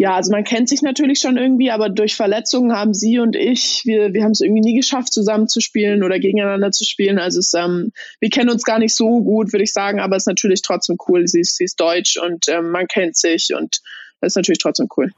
ja, 0.00 0.14
also 0.14 0.32
man 0.32 0.44
kennt 0.44 0.70
sich 0.70 0.80
natürlich 0.80 1.18
schon 1.18 1.36
irgendwie, 1.36 1.70
aber 1.70 1.90
durch 1.90 2.16
Verletzungen 2.16 2.72
haben 2.72 2.94
sie 2.94 3.18
und 3.18 3.36
ich, 3.36 3.82
wir, 3.84 4.14
wir 4.14 4.24
haben 4.24 4.30
es 4.30 4.40
irgendwie 4.40 4.62
nie 4.62 4.74
geschafft, 4.74 5.12
zusammen 5.12 5.46
zu 5.46 5.60
spielen 5.60 6.02
oder 6.02 6.18
gegeneinander 6.18 6.70
zu 6.70 6.86
spielen. 6.86 7.18
Also 7.18 7.38
es, 7.38 7.52
ähm, 7.52 7.92
wir 8.18 8.30
kennen 8.30 8.48
uns 8.48 8.64
gar 8.64 8.78
nicht 8.78 8.94
so 8.94 9.20
gut, 9.20 9.52
würde 9.52 9.62
ich 9.62 9.74
sagen, 9.74 10.00
aber 10.00 10.16
es 10.16 10.22
ist 10.22 10.28
natürlich 10.28 10.62
trotzdem 10.62 10.96
cool. 11.06 11.28
Sie 11.28 11.40
ist, 11.40 11.56
sie 11.56 11.64
ist 11.64 11.78
deutsch 11.78 12.16
und 12.16 12.48
ähm, 12.48 12.70
man 12.70 12.86
kennt 12.86 13.18
sich 13.18 13.50
und 13.54 13.82
das 14.22 14.32
ist 14.32 14.36
natürlich 14.36 14.60
trotzdem 14.60 14.88
cool. 14.96 15.12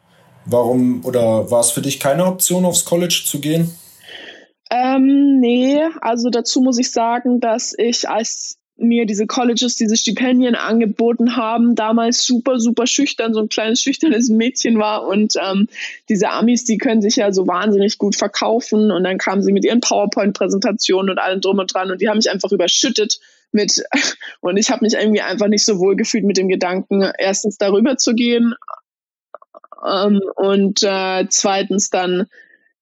Warum 0.47 1.05
oder 1.05 1.49
war 1.49 1.61
es 1.61 1.71
für 1.71 1.81
dich 1.81 2.01
keine 2.01 2.27
Option, 2.27 2.65
aufs 2.65 2.85
College 2.85 3.23
zu 3.25 3.41
gehen? 3.41 3.73
Ähm, 4.69 5.39
nee, 5.39 5.81
also 6.01 6.29
dazu 6.29 6.61
muss 6.61 6.81
ich 6.81 6.91
sagen, 6.91 7.39
dass 7.39 7.73
ich 7.79 8.09
als 8.09 8.59
mir 8.77 9.07
diese 9.07 9.27
Colleges, 9.27 9.77
diese 9.77 9.97
Stipendien 9.97 10.55
angeboten 10.55 11.37
haben, 11.37 11.75
damals 11.75 12.25
super, 12.25 12.59
super 12.59 12.87
schüchtern, 12.87 13.35
so 13.35 13.41
ein 13.41 13.49
kleines 13.49 13.81
schüchternes 13.81 14.29
Mädchen 14.29 14.79
war 14.79 15.07
und 15.07 15.35
ähm, 15.41 15.69
diese 16.09 16.31
Amis, 16.31 16.65
die 16.65 16.79
können 16.79 17.03
sich 17.03 17.17
ja 17.17 17.33
so 17.33 17.47
wahnsinnig 17.47 17.99
gut 17.99 18.17
verkaufen 18.17 18.91
und 18.91 19.05
dann 19.05 19.19
kamen 19.19 19.43
sie 19.43 19.53
mit 19.53 19.65
ihren 19.65 19.81
PowerPoint-Präsentationen 19.81 21.11
und 21.11 21.19
allem 21.19 21.41
drum 21.41 21.59
und 21.59 21.73
dran 21.73 21.91
und 21.91 22.01
die 22.01 22.09
haben 22.09 22.17
mich 22.17 22.31
einfach 22.31 22.51
überschüttet 22.51 23.21
mit 23.53 23.83
und 24.41 24.57
ich 24.57 24.71
habe 24.71 24.85
mich 24.85 24.95
irgendwie 24.95 25.21
einfach 25.23 25.49
nicht 25.49 25.65
so 25.65 25.79
wohl 25.79 25.95
gefühlt 25.95 26.25
mit 26.25 26.37
dem 26.37 26.49
Gedanken, 26.49 27.03
erstens 27.19 27.59
darüber 27.59 27.99
zu 27.99 28.15
gehen 28.15 28.55
ähm, 29.87 30.21
und 30.37 30.83
äh, 30.83 31.27
zweitens 31.29 31.91
dann 31.91 32.27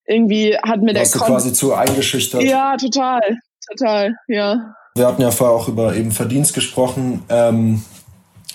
irgendwie 0.07 0.57
hat 0.57 0.83
mir 0.83 0.94
Warst 0.94 1.14
der 1.14 1.20
Kon 1.20 1.29
quasi 1.29 1.53
zu 1.53 1.74
eingeschüchtert. 1.74 2.42
Ja, 2.42 2.76
total, 2.76 3.20
total, 3.68 4.16
ja. 4.26 4.74
Wir 4.94 5.07
hatten 5.07 5.22
ja 5.22 5.31
vorher 5.31 5.57
auch 5.57 5.68
über 5.68 5.94
eben 5.94 6.11
Verdienst 6.12 6.55
gesprochen. 6.55 7.22
Ähm, 7.29 7.83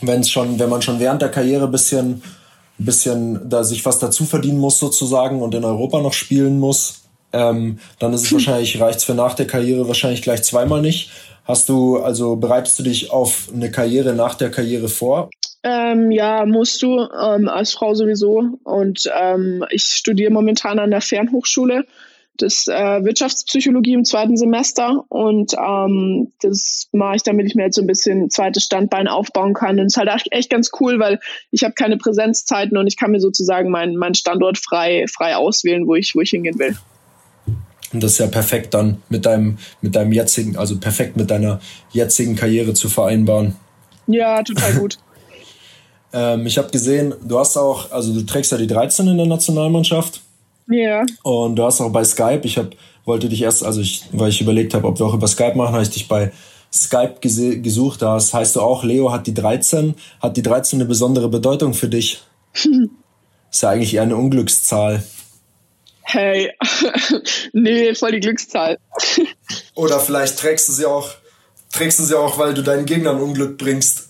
wenn 0.01 0.23
schon, 0.23 0.59
wenn 0.59 0.69
man 0.69 0.81
schon 0.81 0.99
während 0.99 1.21
der 1.21 1.29
Karriere 1.29 1.67
bisschen, 1.67 2.21
bisschen 2.77 3.49
da 3.49 3.63
sich 3.63 3.85
was 3.85 3.99
dazu 3.99 4.25
verdienen 4.25 4.59
muss 4.59 4.77
sozusagen 4.79 5.41
und 5.41 5.55
in 5.55 5.63
Europa 5.63 6.01
noch 6.01 6.13
spielen 6.13 6.59
muss, 6.59 7.05
ähm, 7.31 7.79
dann 7.99 8.13
ist 8.13 8.23
es 8.23 8.29
hm. 8.29 8.37
wahrscheinlich 8.37 8.79
reicht's 8.79 9.03
für 9.03 9.13
nach 9.13 9.33
der 9.33 9.47
Karriere 9.47 9.87
wahrscheinlich 9.87 10.21
gleich 10.21 10.43
zweimal 10.43 10.81
nicht. 10.81 11.11
Hast 11.45 11.69
du 11.69 11.99
also 11.99 12.35
bereitest 12.35 12.79
du 12.79 12.83
dich 12.83 13.11
auf 13.11 13.49
eine 13.53 13.69
Karriere 13.71 14.13
nach 14.13 14.35
der 14.35 14.49
Karriere 14.49 14.89
vor? 14.89 15.29
Ähm, 15.63 16.11
ja, 16.11 16.45
musst 16.45 16.81
du 16.81 16.99
ähm, 16.99 17.47
als 17.47 17.73
Frau 17.73 17.93
sowieso. 17.93 18.43
Und 18.63 19.09
ähm, 19.19 19.63
ich 19.69 19.83
studiere 19.83 20.31
momentan 20.31 20.79
an 20.79 20.91
der 20.91 21.01
Fernhochschule 21.01 21.85
das 22.37 22.67
äh, 22.67 23.03
Wirtschaftspsychologie 23.03 23.93
im 23.93 24.05
zweiten 24.05 24.37
Semester 24.37 25.03
und 25.09 25.53
ähm, 25.53 26.31
das 26.41 26.87
mache 26.91 27.17
ich, 27.17 27.23
damit 27.23 27.47
ich 27.47 27.55
mir 27.55 27.65
jetzt 27.65 27.75
so 27.75 27.81
ein 27.81 27.87
bisschen 27.87 28.29
zweites 28.29 28.63
Standbein 28.63 29.07
aufbauen 29.07 29.53
kann. 29.53 29.79
Und 29.79 29.85
es 29.85 29.93
ist 29.93 29.97
halt 29.97 30.09
echt 30.31 30.49
ganz 30.49 30.71
cool, 30.79 30.99
weil 30.99 31.19
ich 31.51 31.63
habe 31.63 31.73
keine 31.73 31.97
Präsenzzeiten 31.97 32.77
und 32.77 32.87
ich 32.87 32.97
kann 32.97 33.11
mir 33.11 33.19
sozusagen 33.19 33.69
meinen 33.69 33.95
mein 33.95 34.15
Standort 34.15 34.57
frei, 34.57 35.05
frei 35.11 35.35
auswählen, 35.35 35.87
wo 35.87 35.95
ich, 35.95 36.15
wo 36.15 36.21
ich 36.21 36.31
hingehen 36.31 36.59
will. 36.59 36.75
Und 37.93 38.03
das 38.03 38.13
ist 38.13 38.17
ja 38.17 38.27
perfekt 38.27 38.73
dann 38.73 39.01
mit 39.09 39.25
deinem, 39.25 39.57
mit 39.81 39.95
deinem 39.95 40.11
jetzigen, 40.11 40.57
also 40.57 40.77
perfekt 40.77 41.15
mit 41.15 41.31
deiner 41.31 41.61
jetzigen 41.91 42.35
Karriere 42.35 42.73
zu 42.73 42.89
vereinbaren. 42.89 43.55
Ja, 44.07 44.43
total 44.43 44.73
gut. 44.73 44.97
ähm, 46.13 46.45
ich 46.45 46.57
habe 46.57 46.69
gesehen, 46.71 47.13
du 47.23 47.39
hast 47.39 47.55
auch, 47.57 47.91
also 47.91 48.13
du 48.13 48.23
trägst 48.23 48.51
ja 48.51 48.57
die 48.57 48.67
13 48.67 49.07
in 49.07 49.17
der 49.17 49.27
Nationalmannschaft. 49.27 50.21
Ja. 50.67 51.05
Und 51.23 51.55
du 51.55 51.63
hast 51.63 51.81
auch 51.81 51.91
bei 51.91 52.03
Skype, 52.03 52.41
ich 52.43 52.57
hab, 52.57 52.69
wollte 53.05 53.29
dich 53.29 53.41
erst, 53.41 53.63
also 53.63 53.81
ich, 53.81 54.05
weil 54.11 54.29
ich 54.29 54.41
überlegt 54.41 54.73
habe, 54.73 54.87
ob 54.87 54.99
wir 54.99 55.05
auch 55.05 55.13
über 55.13 55.27
Skype 55.27 55.55
machen, 55.55 55.73
habe 55.73 55.83
ich 55.83 55.91
dich 55.91 56.07
bei 56.07 56.31
Skype 56.73 57.15
gesucht. 57.21 58.01
Da 58.01 58.17
heißt 58.19 58.55
du 58.55 58.61
auch, 58.61 58.83
Leo 58.83 59.11
hat 59.11 59.27
die 59.27 59.33
13. 59.33 59.95
Hat 60.19 60.37
die 60.37 60.41
13 60.41 60.79
eine 60.79 60.87
besondere 60.87 61.29
Bedeutung 61.29 61.73
für 61.73 61.87
dich? 61.87 62.23
Ist 63.51 63.61
ja 63.61 63.69
eigentlich 63.69 63.93
eher 63.93 64.01
eine 64.01 64.17
Unglückszahl. 64.17 65.03
Hey, 66.03 66.51
nee, 67.53 67.95
voll 67.95 68.11
die 68.11 68.19
Glückszahl. 68.19 68.77
Oder 69.75 69.99
vielleicht 69.99 70.37
trägst 70.37 70.69
du 70.69 70.73
sie 70.73 70.85
auch, 70.85 71.09
trägst 71.71 71.99
du 71.99 72.03
sie 72.03 72.17
auch, 72.17 72.37
weil 72.37 72.53
du 72.53 72.61
deinen 72.61 72.85
Gegnern 72.85 73.19
Unglück 73.19 73.57
bringst. 73.57 74.07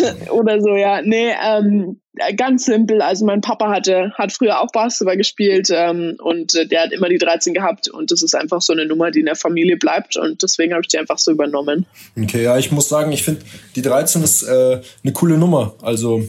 Oder 0.30 0.60
so, 0.60 0.76
ja. 0.76 1.02
Nee, 1.02 1.32
ähm, 1.44 2.00
ganz 2.36 2.64
simpel. 2.64 3.00
Also 3.02 3.24
mein 3.24 3.40
Papa 3.40 3.70
hatte, 3.70 4.12
hat 4.16 4.32
früher 4.32 4.60
auch 4.60 4.70
Basketball 4.72 5.16
gespielt 5.16 5.68
ähm, 5.70 6.16
und 6.22 6.54
äh, 6.54 6.66
der 6.66 6.82
hat 6.82 6.92
immer 6.92 7.08
die 7.08 7.18
13 7.18 7.54
gehabt 7.54 7.88
und 7.88 8.10
das 8.10 8.22
ist 8.22 8.34
einfach 8.34 8.60
so 8.60 8.72
eine 8.72 8.86
Nummer, 8.86 9.10
die 9.10 9.20
in 9.20 9.26
der 9.26 9.36
Familie 9.36 9.76
bleibt 9.76 10.16
und 10.16 10.42
deswegen 10.42 10.72
habe 10.72 10.82
ich 10.82 10.88
die 10.88 10.98
einfach 10.98 11.18
so 11.18 11.30
übernommen. 11.30 11.86
Okay, 12.20 12.42
ja, 12.42 12.58
ich 12.58 12.72
muss 12.72 12.88
sagen, 12.88 13.12
ich 13.12 13.22
finde 13.22 13.42
die 13.76 13.82
13 13.82 14.22
ist 14.22 14.42
äh, 14.42 14.80
eine 15.02 15.12
coole 15.12 15.38
Nummer. 15.38 15.74
Also 15.82 16.22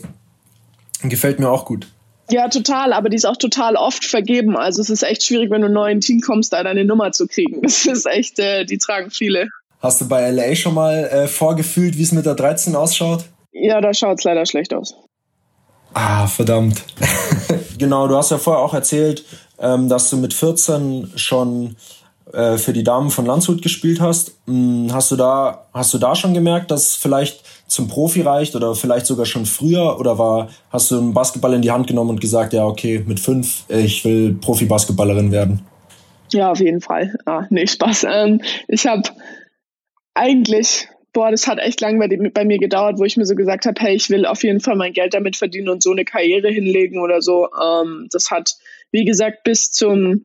gefällt 1.03 1.39
mir 1.39 1.49
auch 1.49 1.65
gut. 1.65 1.87
Ja, 2.31 2.47
total, 2.47 2.93
aber 2.93 3.09
die 3.09 3.15
ist 3.15 3.25
auch 3.25 3.37
total 3.37 3.75
oft 3.75 4.05
vergeben. 4.05 4.55
Also 4.55 4.81
es 4.81 4.91
ist 4.91 5.01
echt 5.01 5.23
schwierig, 5.23 5.49
wenn 5.49 5.61
du 5.61 5.69
neu 5.69 5.89
in 5.89 5.97
ein 5.97 6.01
Team 6.01 6.21
kommst, 6.21 6.53
da 6.53 6.63
deine 6.63 6.85
Nummer 6.85 7.11
zu 7.11 7.27
kriegen. 7.27 7.61
Das 7.69 7.85
ist 7.85 8.05
echt, 8.05 8.37
äh, 8.39 8.65
die 8.65 8.77
tragen 8.77 9.09
viele. 9.09 9.49
Hast 9.81 10.01
du 10.01 10.07
bei 10.07 10.29
LA 10.29 10.55
schon 10.55 10.73
mal 10.73 11.05
äh, 11.05 11.27
vorgefühlt, 11.27 11.97
wie 11.97 12.03
es 12.03 12.11
mit 12.11 12.25
der 12.25 12.35
13 12.35 12.75
ausschaut? 12.75 13.23
Ja, 13.51 13.81
da 13.81 13.93
schaut 13.93 14.19
es 14.19 14.23
leider 14.23 14.45
schlecht 14.45 14.73
aus. 14.73 14.95
Ah, 15.93 16.27
verdammt. 16.27 16.83
genau, 17.77 18.07
du 18.07 18.15
hast 18.15 18.31
ja 18.31 18.37
vorher 18.37 18.63
auch 18.63 18.73
erzählt, 18.73 19.25
ähm, 19.59 19.89
dass 19.89 20.09
du 20.09 20.17
mit 20.17 20.33
14 20.33 21.13
schon 21.15 21.75
äh, 22.31 22.57
für 22.57 22.73
die 22.73 22.83
Damen 22.83 23.09
von 23.09 23.25
Landshut 23.25 23.61
gespielt 23.61 23.99
hast. 23.99 24.37
Hm, 24.45 24.89
hast 24.93 25.09
du 25.09 25.15
da, 25.15 25.65
hast 25.73 25.93
du 25.93 25.97
da 25.97 26.15
schon 26.15 26.33
gemerkt, 26.33 26.69
dass 26.69 26.95
vielleicht 26.95 27.43
zum 27.67 27.87
Profi 27.87 28.21
reicht 28.21 28.55
oder 28.55 28.75
vielleicht 28.75 29.07
sogar 29.07 29.25
schon 29.25 29.45
früher? 29.45 29.99
Oder 29.99 30.17
war, 30.19 30.49
hast 30.69 30.91
du 30.91 30.99
einen 30.99 31.13
Basketball 31.13 31.53
in 31.53 31.63
die 31.63 31.71
Hand 31.71 31.87
genommen 31.87 32.11
und 32.11 32.21
gesagt, 32.21 32.53
ja, 32.53 32.65
okay, 32.65 33.03
mit 33.05 33.19
fünf, 33.19 33.63
ich 33.69 34.05
will 34.05 34.35
Profi-Basketballerin 34.35 35.31
werden? 35.31 35.61
Ja, 36.31 36.51
auf 36.51 36.59
jeden 36.59 36.81
Fall. 36.81 37.15
Ah, 37.25 37.45
nee, 37.49 37.65
Spaß. 37.65 38.05
Ähm, 38.07 38.41
ich 38.67 38.85
habe 38.85 39.09
eigentlich, 40.13 40.87
boah, 41.13 41.31
das 41.31 41.47
hat 41.47 41.59
echt 41.59 41.81
lange 41.81 41.99
bei, 41.99 42.29
bei, 42.29 42.45
mir 42.45 42.57
gedauert, 42.57 42.99
wo 42.99 43.03
ich 43.03 43.17
mir 43.17 43.25
so 43.25 43.35
gesagt 43.35 43.65
habe, 43.65 43.79
hey, 43.81 43.95
ich 43.95 44.09
will 44.09 44.25
auf 44.25 44.43
jeden 44.43 44.59
Fall 44.59 44.75
mein 44.75 44.93
Geld 44.93 45.13
damit 45.13 45.35
verdienen 45.35 45.69
und 45.69 45.83
so 45.83 45.91
eine 45.91 46.05
Karriere 46.05 46.49
hinlegen 46.49 46.99
oder 47.01 47.21
so. 47.21 47.49
Ähm, 47.53 48.07
das 48.11 48.31
hat, 48.31 48.55
wie 48.91 49.05
gesagt, 49.05 49.43
bis 49.43 49.71
zum 49.71 50.23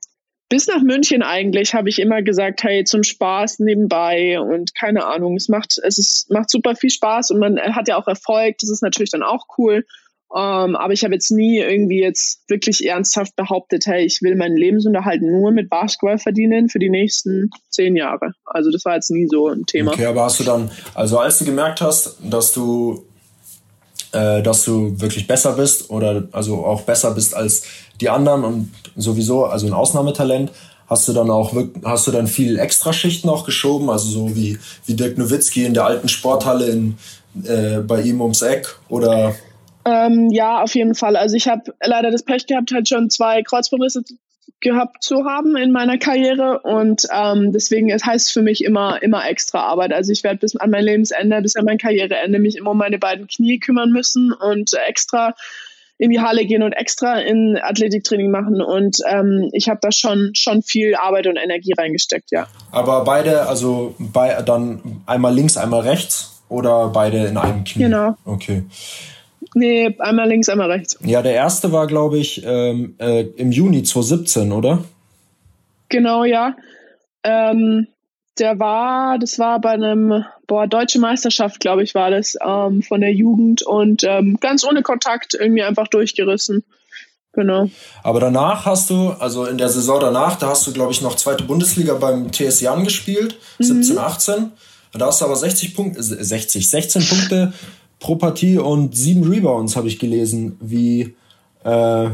bis 0.50 0.66
nach 0.66 0.82
München 0.82 1.22
eigentlich 1.22 1.74
habe 1.74 1.88
ich 1.88 1.98
immer 1.98 2.22
gesagt, 2.22 2.62
hey, 2.62 2.84
zum 2.84 3.02
Spaß 3.02 3.60
nebenbei 3.60 4.38
und 4.38 4.74
keine 4.74 5.04
Ahnung, 5.04 5.36
es 5.36 5.48
macht, 5.48 5.78
es 5.82 5.98
ist, 5.98 6.30
macht 6.30 6.50
super 6.50 6.76
viel 6.76 6.90
Spaß 6.90 7.30
und 7.30 7.40
man 7.40 7.58
hat 7.58 7.88
ja 7.88 7.96
auch 7.96 8.06
Erfolg, 8.06 8.58
das 8.58 8.70
ist 8.70 8.82
natürlich 8.82 9.10
dann 9.10 9.22
auch 9.22 9.46
cool. 9.58 9.86
Ähm, 10.36 10.74
aber 10.74 10.92
ich 10.92 11.04
habe 11.04 11.14
jetzt 11.14 11.30
nie 11.30 11.58
irgendwie 11.58 12.00
jetzt 12.00 12.40
wirklich 12.48 12.84
ernsthaft 12.86 13.36
behauptet, 13.36 13.86
hey, 13.86 14.04
ich 14.04 14.20
will 14.20 14.34
meinen 14.34 14.56
Lebensunterhalt 14.56 15.22
nur 15.22 15.52
mit 15.52 15.70
Basketball 15.70 16.18
verdienen 16.18 16.68
für 16.68 16.80
die 16.80 16.90
nächsten 16.90 17.50
zehn 17.70 17.94
Jahre. 17.94 18.32
Also 18.44 18.72
das 18.72 18.84
war 18.84 18.96
jetzt 18.96 19.10
nie 19.10 19.28
so 19.28 19.48
ein 19.48 19.64
Thema. 19.64 19.92
Okay, 19.92 20.06
aber 20.06 20.24
hast 20.24 20.40
du 20.40 20.44
dann, 20.44 20.70
also 20.94 21.18
als 21.20 21.38
du 21.38 21.44
gemerkt 21.44 21.80
hast, 21.80 22.16
dass 22.28 22.52
du 22.52 23.04
äh, 24.14 24.42
dass 24.42 24.64
du 24.64 25.00
wirklich 25.00 25.26
besser 25.26 25.52
bist 25.52 25.90
oder 25.90 26.26
also 26.32 26.64
auch 26.64 26.82
besser 26.82 27.12
bist 27.12 27.34
als 27.34 27.64
die 28.00 28.08
anderen 28.08 28.44
und 28.44 28.72
sowieso, 28.96 29.44
also 29.44 29.66
ein 29.66 29.72
Ausnahmetalent. 29.72 30.50
Hast 30.86 31.08
du 31.08 31.12
dann 31.12 31.30
auch 31.30 31.54
hast 31.84 32.06
du 32.06 32.10
dann 32.10 32.26
viel 32.26 32.58
Extraschichten 32.58 33.30
auch 33.30 33.46
geschoben, 33.46 33.88
also 33.88 34.08
so 34.08 34.36
wie, 34.36 34.58
wie 34.84 34.94
Dirk 34.94 35.16
Nowitzki 35.16 35.64
in 35.64 35.74
der 35.74 35.86
alten 35.86 36.08
Sporthalle 36.08 36.66
in, 36.66 36.98
äh, 37.44 37.78
bei 37.78 38.02
ihm 38.02 38.20
ums 38.20 38.42
Eck 38.42 38.78
oder 38.88 39.34
ähm, 39.84 40.30
ja, 40.30 40.62
auf 40.62 40.74
jeden 40.74 40.94
Fall. 40.94 41.16
Also 41.16 41.36
ich 41.36 41.48
habe 41.48 41.74
leider 41.82 42.10
das 42.10 42.22
Pech 42.22 42.46
gehabt, 42.46 42.72
halt 42.72 42.88
schon 42.88 43.10
zwei 43.10 43.42
Kreuzbandrisse 43.42 44.02
gehabt 44.60 45.02
zu 45.02 45.24
haben 45.24 45.56
in 45.56 45.72
meiner 45.72 45.98
Karriere 45.98 46.60
und 46.60 47.06
ähm, 47.12 47.52
deswegen 47.52 47.90
es 47.90 48.04
heißt 48.04 48.32
für 48.32 48.42
mich 48.42 48.64
immer 48.64 49.02
immer 49.02 49.28
extra 49.28 49.60
Arbeit. 49.60 49.92
Also 49.92 50.10
ich 50.10 50.24
werde 50.24 50.38
bis 50.38 50.56
an 50.56 50.70
mein 50.70 50.84
Lebensende, 50.84 51.40
bis 51.42 51.56
an 51.56 51.64
mein 51.64 51.78
Karriereende 51.78 52.38
mich 52.38 52.56
immer 52.56 52.70
um 52.70 52.78
meine 52.78 52.98
beiden 52.98 53.26
Knie 53.26 53.58
kümmern 53.58 53.90
müssen 53.90 54.32
und 54.32 54.72
extra 54.88 55.34
in 55.98 56.10
die 56.10 56.20
Halle 56.20 56.44
gehen 56.44 56.62
und 56.62 56.72
extra 56.72 57.20
in 57.20 57.58
Athletiktraining 57.62 58.30
machen 58.30 58.60
und 58.60 58.98
ähm, 59.08 59.50
ich 59.52 59.68
habe 59.68 59.78
da 59.82 59.92
schon 59.92 60.30
schon 60.34 60.62
viel 60.62 60.94
Arbeit 60.96 61.26
und 61.26 61.36
Energie 61.36 61.72
reingesteckt, 61.76 62.30
ja. 62.32 62.46
Aber 62.72 63.04
beide, 63.04 63.46
also 63.46 63.94
bei, 63.98 64.42
dann 64.42 65.02
einmal 65.06 65.34
links, 65.34 65.56
einmal 65.56 65.82
rechts 65.82 66.42
oder 66.48 66.88
beide 66.88 67.26
in 67.26 67.36
einem 67.36 67.64
Knie? 67.64 67.84
Genau. 67.84 68.16
Okay. 68.24 68.64
Nee, 69.54 69.96
einmal 70.00 70.28
links, 70.28 70.48
einmal 70.48 70.70
rechts. 70.70 70.98
Ja, 71.04 71.22
der 71.22 71.34
erste 71.34 71.72
war, 71.72 71.86
glaube 71.86 72.18
ich, 72.18 72.42
ähm, 72.44 72.96
äh, 72.98 73.22
im 73.22 73.52
Juni 73.52 73.84
2017, 73.84 74.52
oder? 74.52 74.84
Genau, 75.88 76.24
ja. 76.24 76.56
Ähm, 77.22 77.86
der 78.38 78.58
war, 78.58 79.18
das 79.18 79.38
war 79.38 79.60
bei 79.60 79.70
einem, 79.70 80.24
boah, 80.48 80.66
deutsche 80.66 80.98
Meisterschaft, 80.98 81.60
glaube 81.60 81.84
ich, 81.84 81.94
war 81.94 82.10
das, 82.10 82.36
ähm, 82.44 82.82
von 82.82 83.00
der 83.00 83.12
Jugend 83.12 83.62
und 83.62 84.02
ähm, 84.04 84.38
ganz 84.40 84.64
ohne 84.64 84.82
Kontakt 84.82 85.34
irgendwie 85.34 85.62
einfach 85.62 85.86
durchgerissen. 85.86 86.64
Genau. 87.32 87.68
Aber 88.02 88.20
danach 88.20 88.64
hast 88.64 88.90
du, 88.90 89.10
also 89.10 89.44
in 89.44 89.58
der 89.58 89.68
Saison 89.68 90.00
danach, 90.00 90.36
da 90.36 90.48
hast 90.48 90.66
du, 90.66 90.72
glaube 90.72 90.92
ich, 90.92 91.02
noch 91.02 91.16
zweite 91.16 91.44
Bundesliga 91.44 91.94
beim 91.94 92.30
TS 92.30 92.60
Jan 92.60 92.84
gespielt, 92.84 93.36
mhm. 93.58 93.64
17, 93.64 93.98
18. 93.98 94.52
Da 94.92 95.06
hast 95.06 95.20
du 95.20 95.24
aber 95.24 95.34
60 95.34 95.74
Punkte, 95.74 96.02
60, 96.02 96.70
16 96.70 97.04
Punkte 97.06 97.52
pro 98.04 98.16
Partie 98.16 98.58
und 98.58 98.94
sieben 98.94 99.26
Rebounds 99.26 99.76
habe 99.76 99.88
ich 99.88 99.98
gelesen. 99.98 100.58
Wie, 100.60 101.14
äh, 101.64 101.70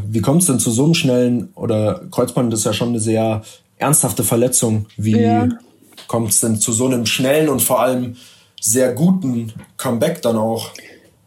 wie 0.07 0.21
kommt 0.21 0.43
es 0.43 0.47
denn 0.47 0.61
zu 0.61 0.71
so 0.71 0.85
einem 0.85 0.95
schnellen, 0.95 1.49
oder 1.57 2.03
Kreuzband 2.13 2.55
ist 2.55 2.65
ja 2.65 2.73
schon 2.73 2.91
eine 2.91 3.01
sehr 3.01 3.43
ernsthafte 3.77 4.23
Verletzung. 4.23 4.87
Wie 4.97 5.21
ja. 5.21 5.49
kommt 6.07 6.31
es 6.31 6.39
denn 6.39 6.55
zu 6.61 6.73
so 6.73 6.87
einem 6.87 7.07
schnellen 7.07 7.49
und 7.49 7.61
vor 7.61 7.81
allem 7.83 8.15
sehr 8.61 8.93
guten 8.93 9.53
Comeback 9.79 10.23
dann 10.23 10.37
auch? 10.37 10.71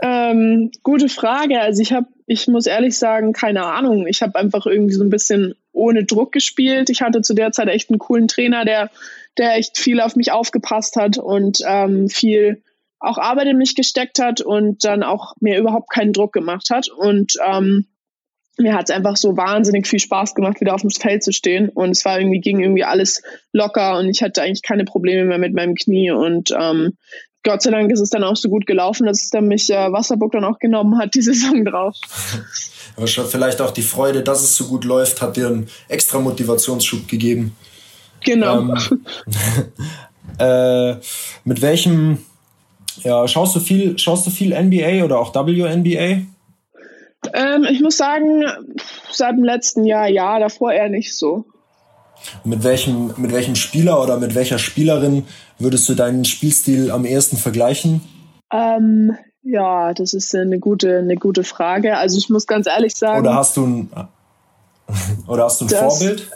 Ähm, 0.01 0.71
gute 0.81 1.09
Frage. 1.09 1.59
Also 1.59 1.81
ich 1.81 1.91
habe, 1.91 2.07
ich 2.25 2.47
muss 2.47 2.65
ehrlich 2.65 2.97
sagen, 2.97 3.33
keine 3.33 3.65
Ahnung. 3.65 4.07
Ich 4.07 4.21
habe 4.21 4.39
einfach 4.39 4.65
irgendwie 4.65 4.93
so 4.93 5.03
ein 5.03 5.09
bisschen 5.09 5.55
ohne 5.73 6.05
Druck 6.05 6.31
gespielt. 6.31 6.89
Ich 6.89 7.01
hatte 7.01 7.21
zu 7.21 7.33
der 7.33 7.51
Zeit 7.51 7.67
echt 7.67 7.89
einen 7.89 7.99
coolen 7.99 8.29
Trainer, 8.29 8.63
der, 8.63 8.91
der 9.37 9.57
echt 9.57 9.77
viel 9.77 9.99
auf 9.99 10.15
mich 10.15 10.31
aufgepasst 10.31 10.95
hat 10.95 11.17
und 11.17 11.59
ähm, 11.67 12.07
viel 12.07 12.61
auch 13.03 13.17
Arbeit 13.17 13.47
in 13.47 13.57
mich 13.57 13.75
gesteckt 13.75 14.19
hat 14.19 14.41
und 14.41 14.85
dann 14.85 15.03
auch 15.03 15.33
mir 15.39 15.59
überhaupt 15.59 15.91
keinen 15.91 16.13
Druck 16.13 16.33
gemacht 16.33 16.69
hat. 16.69 16.89
Und 16.89 17.33
ähm, 17.45 17.85
mir 18.57 18.75
hat 18.75 18.89
es 18.89 18.95
einfach 18.95 19.17
so 19.17 19.35
wahnsinnig 19.35 19.87
viel 19.87 19.99
Spaß 19.99 20.35
gemacht, 20.35 20.61
wieder 20.61 20.73
auf 20.73 20.81
dem 20.81 20.89
Feld 20.89 21.23
zu 21.23 21.33
stehen. 21.33 21.69
Und 21.69 21.91
es 21.91 22.05
war 22.05 22.19
irgendwie, 22.19 22.39
ging 22.39 22.61
irgendwie 22.61 22.83
alles 22.83 23.21
locker 23.51 23.97
und 23.97 24.09
ich 24.09 24.21
hatte 24.21 24.41
eigentlich 24.41 24.61
keine 24.61 24.85
Probleme 24.85 25.25
mehr 25.25 25.37
mit 25.37 25.53
meinem 25.53 25.75
Knie. 25.75 26.11
Und 26.11 26.51
ähm, 26.57 26.97
Gott 27.43 27.61
sei 27.61 27.71
Dank 27.71 27.91
ist 27.91 27.99
es 27.99 28.09
dann 28.09 28.23
auch 28.23 28.37
so 28.37 28.47
gut 28.49 28.65
gelaufen, 28.65 29.05
dass 29.05 29.23
es 29.23 29.29
dann 29.29 29.47
mich 29.47 29.69
äh, 29.69 29.91
Wasserburg 29.91 30.31
dann 30.31 30.45
auch 30.45 30.59
genommen 30.59 30.97
hat, 30.97 31.13
die 31.15 31.21
Saison 31.23 31.65
drauf. 31.65 31.95
Aber 32.95 33.07
vielleicht 33.07 33.59
auch 33.59 33.71
die 33.71 33.81
Freude, 33.81 34.21
dass 34.21 34.41
es 34.41 34.55
so 34.55 34.67
gut 34.67 34.85
läuft, 34.85 35.21
hat 35.21 35.35
dir 35.35 35.47
einen 35.47 35.67
extra 35.89 36.19
Motivationsschub 36.19 37.07
gegeben. 37.07 37.55
Genau. 38.23 38.59
Ähm, 38.59 38.75
äh, 40.37 40.95
mit 41.43 41.61
welchem 41.61 42.19
ja, 43.01 43.27
schaust 43.27 43.55
du 43.55 43.59
viel, 43.59 43.97
schaust 43.97 44.25
du 44.25 44.31
viel 44.31 44.49
NBA 44.49 45.03
oder 45.03 45.19
auch 45.19 45.33
WNBA? 45.33 46.21
Ähm, 47.33 47.65
ich 47.69 47.81
muss 47.81 47.97
sagen, 47.97 48.43
seit 49.11 49.33
dem 49.33 49.43
letzten 49.43 49.85
Jahr 49.85 50.07
ja, 50.07 50.39
davor 50.39 50.73
eher 50.73 50.89
nicht 50.89 51.15
so. 51.15 51.45
Mit 52.43 52.63
welchem, 52.63 53.13
mit 53.17 53.31
welchem 53.31 53.55
Spieler 53.55 54.01
oder 54.01 54.17
mit 54.17 54.35
welcher 54.35 54.59
Spielerin 54.59 55.25
würdest 55.59 55.87
du 55.89 55.95
deinen 55.95 56.25
Spielstil 56.25 56.91
am 56.91 57.05
ehesten 57.05 57.37
vergleichen? 57.37 58.01
Ähm, 58.51 59.17
ja, 59.41 59.93
das 59.93 60.13
ist 60.13 60.33
eine 60.35 60.59
gute, 60.59 60.99
eine 60.99 61.15
gute 61.15 61.43
Frage. 61.43 61.97
Also 61.97 62.17
ich 62.17 62.29
muss 62.29 62.47
ganz 62.47 62.67
ehrlich 62.67 62.95
sagen. 62.95 63.19
Oder 63.25 63.35
hast 63.35 63.57
du 63.57 63.65
ein, 63.65 63.89
oder 65.27 65.45
hast 65.45 65.61
du 65.61 65.65
ein 65.65 65.69
Vorbild? 65.69 66.29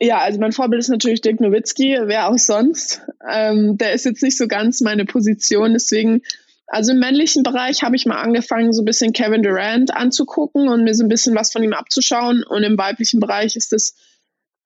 Ja, 0.00 0.18
also 0.18 0.40
mein 0.40 0.52
Vorbild 0.52 0.80
ist 0.80 0.88
natürlich 0.88 1.20
Dirk 1.20 1.40
Nowitzki, 1.40 1.96
wer 2.04 2.28
auch 2.28 2.38
sonst. 2.38 3.02
Ähm, 3.28 3.78
der 3.78 3.92
ist 3.92 4.04
jetzt 4.04 4.22
nicht 4.22 4.36
so 4.36 4.48
ganz 4.48 4.80
meine 4.80 5.04
Position, 5.04 5.72
deswegen, 5.72 6.22
also 6.66 6.92
im 6.92 6.98
männlichen 6.98 7.42
Bereich 7.42 7.82
habe 7.82 7.96
ich 7.96 8.06
mal 8.06 8.20
angefangen, 8.20 8.72
so 8.72 8.82
ein 8.82 8.86
bisschen 8.86 9.12
Kevin 9.12 9.42
Durant 9.42 9.94
anzugucken 9.94 10.68
und 10.68 10.84
mir 10.84 10.94
so 10.94 11.04
ein 11.04 11.08
bisschen 11.08 11.34
was 11.34 11.52
von 11.52 11.62
ihm 11.62 11.72
abzuschauen. 11.72 12.42
Und 12.42 12.62
im 12.64 12.76
weiblichen 12.78 13.20
Bereich 13.20 13.54
ist 13.54 13.72
das 13.72 13.94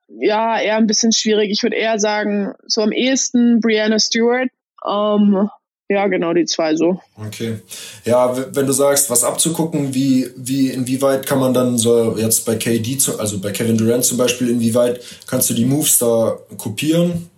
ja 0.08 0.58
eher 0.58 0.76
ein 0.76 0.86
bisschen 0.86 1.12
schwierig. 1.12 1.50
Ich 1.50 1.62
würde 1.62 1.76
eher 1.76 1.98
sagen, 1.98 2.54
so 2.66 2.82
am 2.82 2.92
ehesten 2.92 3.60
Brianna 3.60 3.98
Stewart. 3.98 4.48
Ähm, 4.86 5.50
ja, 5.88 6.06
genau, 6.06 6.34
die 6.34 6.44
zwei 6.44 6.76
so. 6.76 7.00
Okay. 7.16 7.60
Ja, 8.04 8.36
wenn 8.54 8.66
du 8.66 8.72
sagst, 8.72 9.08
was 9.08 9.24
abzugucken, 9.24 9.94
wie, 9.94 10.28
wie, 10.36 10.68
inwieweit 10.68 11.26
kann 11.26 11.38
man 11.38 11.54
dann 11.54 11.78
so 11.78 12.16
jetzt 12.18 12.44
bei 12.44 12.56
KD, 12.56 12.98
also 13.18 13.40
bei 13.40 13.52
Kevin 13.52 13.78
Durant 13.78 14.04
zum 14.04 14.18
Beispiel, 14.18 14.50
inwieweit 14.50 15.00
kannst 15.26 15.48
du 15.48 15.54
die 15.54 15.64
Moves 15.64 15.98
da 15.98 16.38
kopieren? 16.58 17.30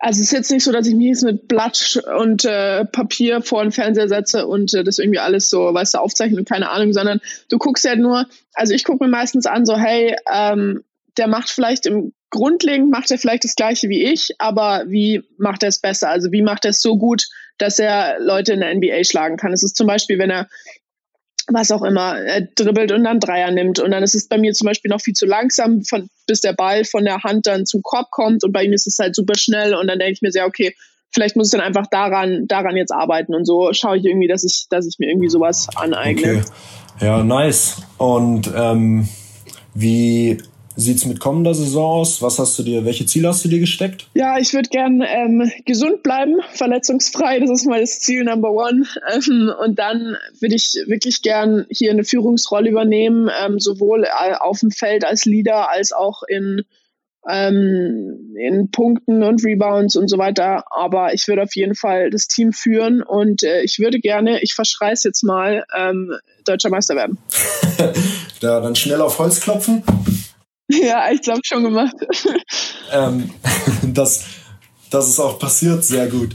Also 0.00 0.20
es 0.20 0.26
ist 0.26 0.32
jetzt 0.32 0.50
nicht 0.50 0.64
so, 0.64 0.72
dass 0.72 0.86
ich 0.86 0.94
mich 0.94 1.06
jetzt 1.06 1.22
mit 1.22 1.48
Blatt 1.48 2.02
und 2.18 2.44
äh, 2.44 2.84
Papier 2.84 3.40
vor 3.40 3.62
den 3.62 3.72
Fernseher 3.72 4.08
setze 4.08 4.46
und 4.46 4.74
äh, 4.74 4.84
das 4.84 4.98
irgendwie 4.98 5.20
alles 5.20 5.48
so, 5.48 5.72
weißt 5.72 5.94
du, 5.94 5.98
aufzeichnen 5.98 6.40
und 6.40 6.48
keine 6.48 6.70
Ahnung, 6.70 6.92
sondern 6.92 7.20
du 7.48 7.56
guckst 7.56 7.84
ja 7.84 7.96
nur, 7.96 8.26
also 8.52 8.74
ich 8.74 8.84
gucke 8.84 9.04
mir 9.04 9.10
meistens 9.10 9.46
an, 9.46 9.64
so, 9.64 9.78
hey, 9.78 10.14
ähm, 10.30 10.82
der 11.16 11.28
macht 11.28 11.48
vielleicht 11.48 11.86
im 11.86 12.12
grundlegend 12.34 12.90
macht 12.90 13.12
er 13.12 13.18
vielleicht 13.18 13.44
das 13.44 13.54
gleiche 13.54 13.88
wie 13.88 14.02
ich, 14.02 14.34
aber 14.38 14.84
wie 14.88 15.22
macht 15.38 15.62
er 15.62 15.68
es 15.68 15.78
besser? 15.78 16.10
Also 16.10 16.32
wie 16.32 16.42
macht 16.42 16.64
er 16.64 16.72
es 16.72 16.82
so 16.82 16.98
gut, 16.98 17.28
dass 17.58 17.78
er 17.78 18.18
Leute 18.20 18.52
in 18.52 18.60
der 18.60 18.74
NBA 18.74 19.04
schlagen 19.04 19.36
kann? 19.36 19.52
Es 19.52 19.62
ist 19.62 19.76
zum 19.76 19.86
Beispiel, 19.86 20.18
wenn 20.18 20.30
er 20.30 20.48
was 21.48 21.70
auch 21.70 21.82
immer, 21.82 22.18
er 22.18 22.42
dribbelt 22.42 22.92
und 22.92 23.04
dann 23.04 23.20
Dreier 23.20 23.50
nimmt. 23.50 23.78
Und 23.78 23.90
dann 23.90 24.02
ist 24.02 24.14
es 24.14 24.28
bei 24.28 24.38
mir 24.38 24.52
zum 24.52 24.66
Beispiel 24.66 24.90
noch 24.90 25.00
viel 25.00 25.14
zu 25.14 25.26
langsam, 25.26 25.82
von, 25.82 26.08
bis 26.26 26.40
der 26.40 26.54
Ball 26.54 26.84
von 26.84 27.04
der 27.04 27.22
Hand 27.22 27.46
dann 27.46 27.66
zum 27.66 27.82
Korb 27.82 28.10
kommt. 28.10 28.44
Und 28.44 28.52
bei 28.52 28.64
ihm 28.64 28.72
ist 28.72 28.86
es 28.86 28.98
halt 28.98 29.14
super 29.14 29.36
schnell. 29.36 29.74
Und 29.74 29.88
dann 29.88 29.98
denke 29.98 30.14
ich 30.14 30.22
mir 30.22 30.32
sehr, 30.32 30.46
okay, 30.46 30.74
vielleicht 31.12 31.36
muss 31.36 31.48
ich 31.48 31.58
dann 31.58 31.66
einfach 31.66 31.86
daran, 31.90 32.46
daran 32.48 32.76
jetzt 32.76 32.92
arbeiten. 32.92 33.34
Und 33.34 33.44
so 33.44 33.72
schaue 33.72 33.98
ich 33.98 34.04
irgendwie, 34.04 34.28
dass 34.28 34.44
ich, 34.44 34.66
dass 34.70 34.86
ich 34.86 34.98
mir 34.98 35.10
irgendwie 35.10 35.28
sowas 35.28 35.68
aneigne. 35.76 36.22
Okay. 36.22 36.42
Ja, 37.00 37.22
nice. 37.22 37.82
Und 37.98 38.50
ähm, 38.54 39.08
wie 39.74 40.38
sieht 40.76 40.96
es 40.96 41.06
mit 41.06 41.20
kommender 41.20 41.54
Saison 41.54 42.00
aus? 42.00 42.22
Was 42.22 42.38
hast 42.38 42.58
du 42.58 42.62
dir, 42.62 42.84
welche 42.84 43.06
Ziele 43.06 43.28
hast 43.28 43.44
du 43.44 43.48
dir 43.48 43.60
gesteckt? 43.60 44.06
Ja, 44.14 44.38
ich 44.38 44.52
würde 44.52 44.68
gern 44.68 45.02
ähm, 45.06 45.50
gesund 45.64 46.02
bleiben, 46.02 46.36
verletzungsfrei. 46.52 47.40
Das 47.40 47.50
ist 47.50 47.66
mal 47.66 47.80
das 47.80 48.00
Ziel 48.00 48.24
Number 48.24 48.52
One. 48.52 48.84
Ähm, 49.14 49.52
und 49.62 49.78
dann 49.78 50.16
würde 50.40 50.54
ich 50.54 50.76
wirklich 50.86 51.22
gern 51.22 51.66
hier 51.70 51.90
eine 51.90 52.04
Führungsrolle 52.04 52.70
übernehmen, 52.70 53.30
ähm, 53.44 53.58
sowohl 53.58 54.04
äh, 54.04 54.34
auf 54.38 54.60
dem 54.60 54.70
Feld 54.70 55.04
als 55.04 55.24
Leader 55.24 55.70
als 55.70 55.92
auch 55.92 56.22
in 56.28 56.62
ähm, 57.28 58.34
in 58.36 58.70
Punkten 58.70 59.22
und 59.22 59.44
Rebounds 59.44 59.96
und 59.96 60.08
so 60.08 60.18
weiter. 60.18 60.64
Aber 60.70 61.14
ich 61.14 61.26
würde 61.28 61.42
auf 61.42 61.54
jeden 61.56 61.74
Fall 61.74 62.10
das 62.10 62.28
Team 62.28 62.52
führen 62.52 63.02
und 63.02 63.42
äh, 63.42 63.62
ich 63.62 63.78
würde 63.78 63.98
gerne, 63.98 64.42
ich 64.42 64.54
verschreie 64.54 64.92
es 64.92 65.04
jetzt 65.04 65.22
mal, 65.22 65.64
ähm, 65.76 66.12
deutscher 66.44 66.70
Meister 66.70 66.96
werden. 66.96 67.18
da 68.40 68.60
dann 68.60 68.76
schnell 68.76 69.00
auf 69.00 69.18
Holz 69.18 69.40
klopfen. 69.40 69.82
Ja, 70.68 71.10
ich 71.12 71.22
glaube 71.22 71.40
schon 71.44 71.62
gemacht. 71.62 71.94
ähm, 72.92 73.30
das, 73.82 74.24
das 74.90 75.08
ist 75.08 75.20
auch 75.20 75.38
passiert, 75.38 75.84
sehr 75.84 76.06
gut. 76.08 76.34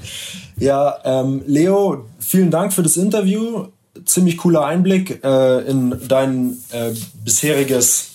Ja, 0.57 0.99
ähm, 1.03 1.41
Leo, 1.47 2.05
vielen 2.19 2.51
Dank 2.51 2.73
für 2.73 2.83
das 2.83 2.97
Interview. 2.97 3.67
Ziemlich 4.05 4.37
cooler 4.37 4.65
Einblick 4.65 5.23
äh, 5.23 5.61
in 5.61 5.99
dein 6.07 6.57
äh, 6.71 6.91
bisheriges 7.23 8.09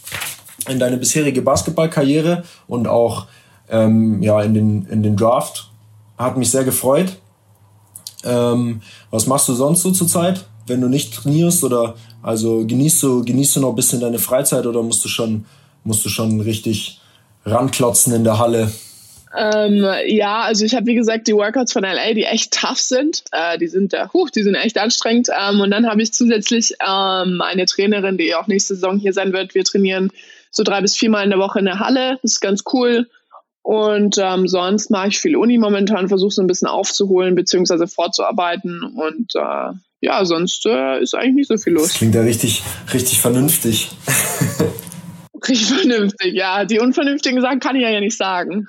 in 0.68 0.78
deine 0.78 0.96
bisherige 0.96 1.42
Basketballkarriere 1.42 2.44
und 2.66 2.86
auch 2.86 3.26
ähm, 3.68 4.22
ja, 4.22 4.40
in, 4.42 4.54
den, 4.54 4.86
in 4.86 5.02
den 5.02 5.16
Draft. 5.16 5.70
Hat 6.16 6.36
mich 6.36 6.50
sehr 6.50 6.64
gefreut. 6.64 7.16
Ähm, 8.24 8.80
was 9.10 9.26
machst 9.26 9.48
du 9.48 9.54
sonst 9.54 9.82
so 9.82 9.90
zur 9.90 10.08
Zeit, 10.08 10.46
wenn 10.66 10.80
du 10.80 10.88
nicht 10.88 11.12
trainierst 11.12 11.64
oder 11.64 11.94
also 12.22 12.64
genießt 12.66 13.02
du, 13.02 13.24
genießt 13.24 13.56
du 13.56 13.60
noch 13.60 13.70
ein 13.70 13.74
bisschen 13.74 14.00
deine 14.00 14.18
Freizeit 14.18 14.66
oder 14.66 14.82
musst 14.82 15.04
du 15.04 15.08
schon, 15.08 15.44
musst 15.84 16.04
du 16.04 16.08
schon 16.08 16.40
richtig 16.40 17.00
ranklotzen 17.44 18.14
in 18.14 18.24
der 18.24 18.38
Halle? 18.38 18.72
Ähm, 19.36 19.84
ja, 20.06 20.42
also 20.42 20.64
ich 20.64 20.74
habe 20.74 20.86
wie 20.86 20.94
gesagt 20.94 21.26
die 21.26 21.34
Workouts 21.34 21.72
von 21.72 21.82
LA, 21.82 22.14
die 22.14 22.24
echt 22.24 22.52
tough 22.52 22.78
sind. 22.78 23.24
Äh, 23.32 23.58
die 23.58 23.66
sind 23.66 23.92
äh, 23.92 24.06
huch, 24.12 24.30
die 24.30 24.42
sind 24.42 24.54
echt 24.54 24.78
anstrengend. 24.78 25.28
Ähm, 25.28 25.60
und 25.60 25.70
dann 25.70 25.88
habe 25.88 26.02
ich 26.02 26.12
zusätzlich 26.12 26.74
ähm, 26.80 27.40
eine 27.42 27.66
Trainerin, 27.66 28.16
die 28.16 28.34
auch 28.34 28.46
nächste 28.46 28.74
Saison 28.74 28.98
hier 28.98 29.12
sein 29.12 29.32
wird. 29.32 29.54
Wir 29.54 29.64
trainieren 29.64 30.10
so 30.50 30.62
drei 30.62 30.80
bis 30.80 30.96
viermal 30.96 31.24
in 31.24 31.30
der 31.30 31.38
Woche 31.40 31.58
in 31.58 31.64
der 31.64 31.80
Halle. 31.80 32.18
Das 32.22 32.34
ist 32.34 32.40
ganz 32.40 32.62
cool. 32.72 33.08
Und 33.62 34.18
ähm, 34.18 34.46
sonst 34.46 34.90
mache 34.90 35.08
ich 35.08 35.18
viel 35.18 35.36
Uni 35.36 35.58
momentan, 35.58 36.08
versuche 36.08 36.30
so 36.30 36.42
ein 36.42 36.46
bisschen 36.46 36.68
aufzuholen 36.68 37.34
bzw. 37.34 37.86
vorzuarbeiten. 37.86 38.84
Und 38.84 39.34
äh, 39.34 39.72
ja, 40.00 40.24
sonst 40.24 40.64
äh, 40.66 41.00
ist 41.02 41.14
eigentlich 41.14 41.34
nicht 41.34 41.48
so 41.48 41.56
viel 41.56 41.72
los. 41.72 41.88
Das 41.88 41.94
klingt 41.94 42.14
ja 42.14 42.20
richtig, 42.20 42.62
richtig 42.92 43.20
vernünftig. 43.20 43.90
richtig 45.48 45.66
vernünftig, 45.74 46.34
ja. 46.34 46.64
Die 46.64 46.78
unvernünftigen 46.80 47.40
Sachen 47.40 47.60
kann 47.60 47.76
ich 47.76 47.82
ja 47.82 48.00
nicht 48.00 48.16
sagen. 48.16 48.68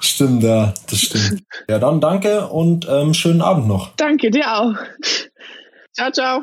Stimmt, 0.00 0.42
ja, 0.42 0.72
das 0.88 1.00
stimmt. 1.00 1.42
Ja, 1.68 1.78
dann 1.78 2.00
danke 2.00 2.46
und 2.46 2.86
ähm, 2.88 3.14
schönen 3.14 3.42
Abend 3.42 3.68
noch. 3.68 3.94
Danke, 3.96 4.30
dir 4.30 4.46
auch. 4.52 4.74
Ciao, 5.92 6.10
ciao. 6.10 6.40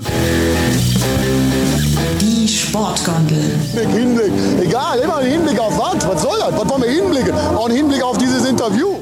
Die 2.22 2.48
Sportgondel. 2.48 3.56
Hinblick, 3.74 4.32
Egal, 4.62 5.00
immer 5.00 5.18
ein 5.18 5.26
Hinblick 5.26 5.60
auf 5.60 5.78
was? 5.78 6.08
Was 6.08 6.22
soll 6.22 6.38
das? 6.40 6.54
Was 6.54 6.70
wollen 6.70 6.84
wir 6.84 6.90
hinblicken? 6.90 7.34
Auch 7.34 7.70
ein 7.70 7.76
Hinblick 7.76 8.04
auf 8.04 8.18
dieses 8.18 8.46
Interview. 8.46 8.96